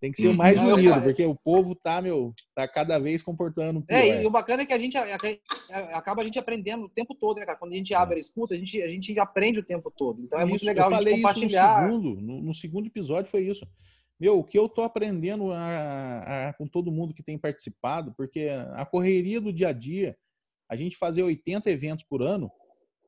[0.00, 0.34] Tem que ser o hum.
[0.34, 3.98] mais não, unido, porque o povo tá, meu, tá cada vez comportando pior.
[3.98, 7.38] É, e o bacana é que a gente acaba a gente aprendendo o tempo todo,
[7.38, 7.58] né, cara?
[7.58, 10.22] Quando a gente abre a escuta, a gente, a gente aprende o tempo todo.
[10.22, 11.82] Então é isso, muito legal a gente compartilhar.
[11.82, 13.68] no, segundo, no, no, segundo episódio foi isso.
[14.18, 18.48] Meu, o que eu tô aprendendo a, a, com todo mundo que tem participado, porque
[18.72, 20.16] a correria do dia a dia,
[20.66, 22.50] a gente fazer 80 eventos por ano,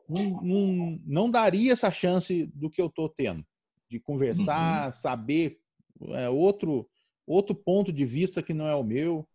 [0.06, 3.42] não, não, não daria essa chance do que eu tô tendo.
[3.88, 4.92] De conversar, uhum.
[4.92, 5.61] saber
[6.10, 6.88] é, outro,
[7.26, 9.26] outro ponto de vista que não é o meu.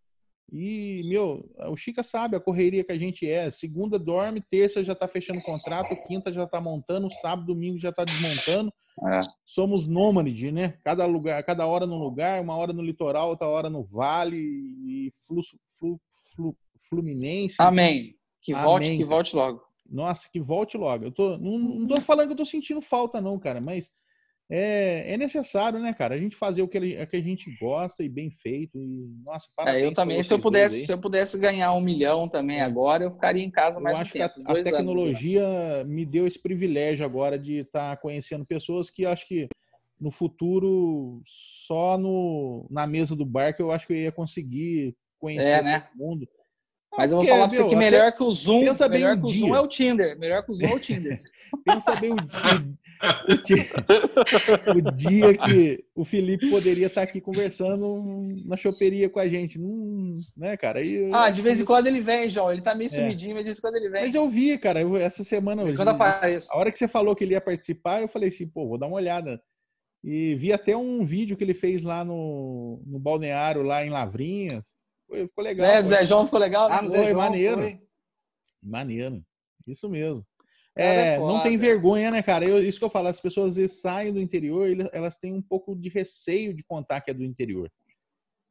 [0.51, 3.49] E, meu, o Chica sabe a correria que a gente é.
[3.49, 8.03] Segunda dorme, terça já está fechando contrato, quinta já está montando, sábado, domingo já está
[8.03, 8.71] desmontando.
[9.05, 9.19] É.
[9.45, 10.75] Somos nômades, né?
[10.83, 15.13] Cada lugar, cada hora num lugar, uma hora no litoral, outra hora no vale e
[15.27, 15.41] flu,
[15.77, 16.01] flu,
[16.33, 16.57] flu,
[16.89, 17.55] fluminense.
[17.59, 18.15] Amém.
[18.41, 19.61] Que volte, que volte logo.
[19.89, 21.05] Nossa, que volte logo.
[21.05, 23.91] Eu tô, não, não tô falando que eu tô sentindo falta, não, cara, mas
[24.49, 26.15] é, é necessário, né, cara?
[26.15, 28.77] A gente fazer o que, ele, que a gente gosta e bem feito.
[28.77, 32.59] E, nossa, é, eu também, se eu pudesse, se eu pudesse ganhar um milhão também
[32.59, 32.61] é.
[32.61, 35.93] agora, eu ficaria em casa mais eu acho um tempo, que a, a tecnologia anos,
[35.93, 39.49] me deu esse privilégio agora de estar tá conhecendo pessoas que acho que
[39.99, 41.21] no futuro,
[41.65, 45.61] só no, na mesa do bar que eu acho que eu ia conseguir conhecer é,
[45.61, 45.79] né?
[45.81, 46.27] todo mundo.
[46.95, 49.55] Mas eu vou falar para você que melhor que o Zoom, melhor que o Zoom
[49.55, 50.17] é o Tinder.
[50.17, 51.21] Melhor que o Zoom é o Tinder.
[51.65, 52.15] pensa bem o,
[53.29, 53.67] o, dia,
[54.75, 59.59] o dia que o Felipe poderia estar aqui conversando na choperia com a gente.
[59.59, 60.79] Hum, né, cara?
[60.79, 62.51] Aí, ah, de vez em quando ele vem, João.
[62.51, 62.91] Ele tá meio é.
[62.91, 64.01] sumidinho, mas de vez em quando ele vem.
[64.03, 65.63] Mas eu vi, cara, eu, essa semana.
[65.63, 66.47] Hoje, quando aparece.
[66.51, 68.87] A hora que você falou que ele ia participar, eu falei assim, pô, vou dar
[68.87, 69.41] uma olhada.
[70.03, 74.75] E vi até um vídeo que ele fez lá no, no balneário, lá em Lavrinhas.
[75.09, 75.65] Ficou legal.
[75.65, 76.67] É, Zé João ficou legal?
[76.71, 77.61] Ah, Zé João maneiro.
[77.61, 77.79] Foi.
[78.61, 79.23] Maneiro.
[79.65, 80.25] Isso mesmo.
[80.77, 82.45] É, é não tem vergonha, né, cara?
[82.45, 85.41] Eu, isso que eu falo, as pessoas às vezes saem do interior, elas têm um
[85.41, 87.71] pouco de receio de contar que é do interior.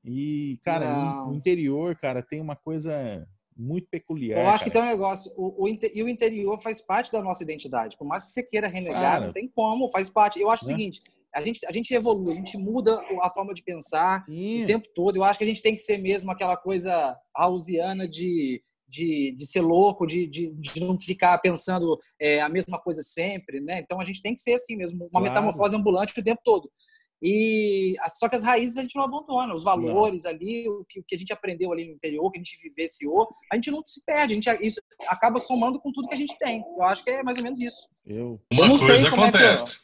[0.04, 4.40] E, cara, o, interior, cara, tem uma coisa muito peculiar.
[4.40, 4.64] Eu acho cara.
[4.64, 7.96] que tem um negócio, o, o, e o interior faz parte da nossa identidade.
[7.96, 10.40] Por mais que você queira renegar, não tem como, faz parte.
[10.40, 10.72] Eu acho né?
[10.72, 11.00] o seguinte,
[11.34, 14.62] a gente, a gente evolui, a gente muda a forma de pensar Sim.
[14.62, 15.16] o tempo todo.
[15.16, 19.46] Eu acho que a gente tem que ser mesmo aquela coisa hausiana de, de, de
[19.46, 23.80] ser louco, de, de, de não ficar pensando é, a mesma coisa sempre, né?
[23.80, 25.26] Então a gente tem que ser assim mesmo, uma claro.
[25.26, 26.70] metamorfose ambulante o tempo todo.
[27.22, 30.30] E só que as raízes a gente não abandona, os valores não.
[30.30, 33.26] ali, o que, o que, a gente aprendeu ali no interior, que a gente vivenciou,
[33.50, 36.38] a gente não se perde, a gente isso acaba somando com tudo que a gente
[36.38, 36.62] tem.
[36.76, 37.88] Eu acho que é mais ou menos isso.
[38.06, 39.78] Eu, Uma eu coisa acontece.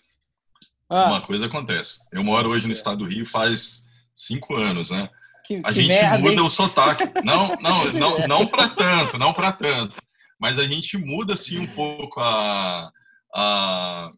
[0.90, 1.06] É ah.
[1.06, 2.00] Uma coisa acontece.
[2.12, 5.08] Eu moro hoje no estado do Rio faz cinco anos, né?
[5.44, 6.40] Que, a que gente merda, muda hein?
[6.40, 7.04] o sotaque.
[7.24, 9.96] Não, não, não, não para tanto, não para tanto.
[10.40, 12.90] Mas a gente muda assim um pouco a,
[13.34, 14.12] a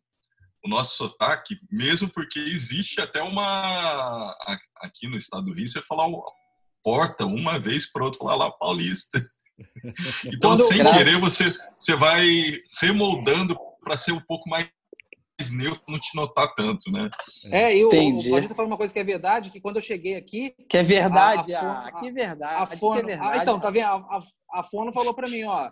[0.65, 4.35] o nosso sotaque, mesmo porque existe até uma.
[4.81, 6.07] Aqui no estado do Rio, você falar
[6.83, 9.21] porta uma vez para outra, falar lá paulista.
[10.27, 12.27] Então, Quando sem querer, você, você vai
[12.81, 14.69] remoldando para ser um pouco mais
[15.51, 17.11] neutro, não te notar tanto, né?
[17.51, 18.29] É, eu, Entendi.
[18.29, 20.55] o Pode falando uma coisa que é verdade, que quando eu cheguei aqui...
[20.69, 22.63] Que é verdade, a, a, ah, que verdade.
[22.63, 23.39] A Fono, é verdade.
[23.39, 23.87] Ah, então, tá vendo?
[23.87, 24.21] A, a,
[24.61, 25.71] a Fono falou para mim, ó,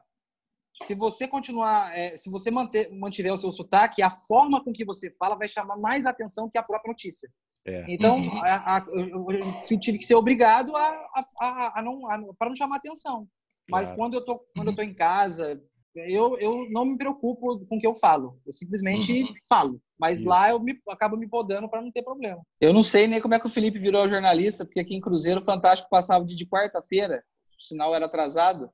[0.85, 4.85] se você continuar, é, se você manter, mantiver o seu sotaque, a forma com que
[4.85, 7.29] você fala vai chamar mais atenção que a própria notícia.
[7.67, 7.85] É.
[7.89, 8.43] Então, uhum.
[8.43, 12.01] a, a, eu, eu, tive que ser obrigado a, a, a não,
[12.39, 13.29] para não chamar atenção.
[13.71, 13.97] Mas claro.
[13.97, 15.63] quando eu tô quando eu tô em casa,
[15.95, 18.39] eu, eu não me preocupo com o que eu falo.
[18.47, 19.35] Eu simplesmente uhum.
[19.49, 19.81] falo.
[19.99, 20.29] Mas Isso.
[20.29, 22.41] lá eu me, acabo me podando para não ter problema.
[22.61, 25.41] Eu não sei nem como é que o Felipe virou jornalista, porque aqui em Cruzeiro
[25.41, 27.23] o Fantástico passava de, de quarta-feira,
[27.59, 28.71] o sinal era atrasado.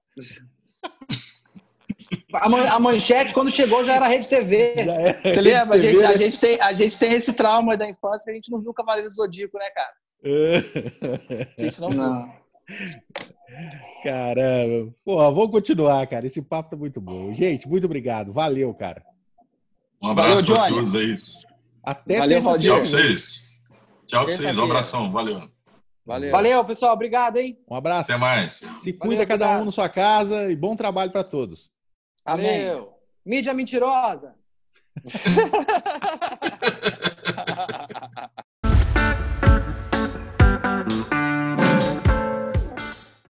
[2.32, 4.74] A, man, a, manchete, quando chegou, já era Rede TV.
[4.76, 5.74] Era Você lembra?
[5.74, 6.16] A gente, a, né?
[6.16, 8.74] gente tem, a gente tem esse trauma da infância que a gente não viu o
[8.74, 9.92] Cavaleiro do Zodíaco, né, cara?
[11.58, 12.32] a gente não, não.
[14.02, 14.94] Caramba.
[15.04, 16.26] Pô, vamos continuar, cara.
[16.26, 17.32] Esse papo tá muito bom.
[17.34, 18.32] Gente, muito obrigado.
[18.32, 19.02] Valeu, cara.
[20.00, 21.18] Um abraço para todos aí.
[21.82, 22.70] Até Valeu, Valdir.
[22.70, 23.42] Tchau pra vocês.
[24.06, 24.58] Tchau pra vocês.
[24.58, 25.10] Um abração.
[25.10, 25.48] Valeu.
[26.06, 26.30] Valeu.
[26.30, 26.94] Valeu, pessoal.
[26.94, 27.58] Obrigado, hein?
[27.68, 28.10] Um abraço.
[28.10, 28.54] Até mais.
[28.78, 29.62] Se cuida Valeu, cada obrigado.
[29.62, 31.70] um na sua casa e bom trabalho para todos.
[32.24, 32.78] Valeu.
[32.78, 32.88] Amém.
[33.26, 34.34] Mídia mentirosa.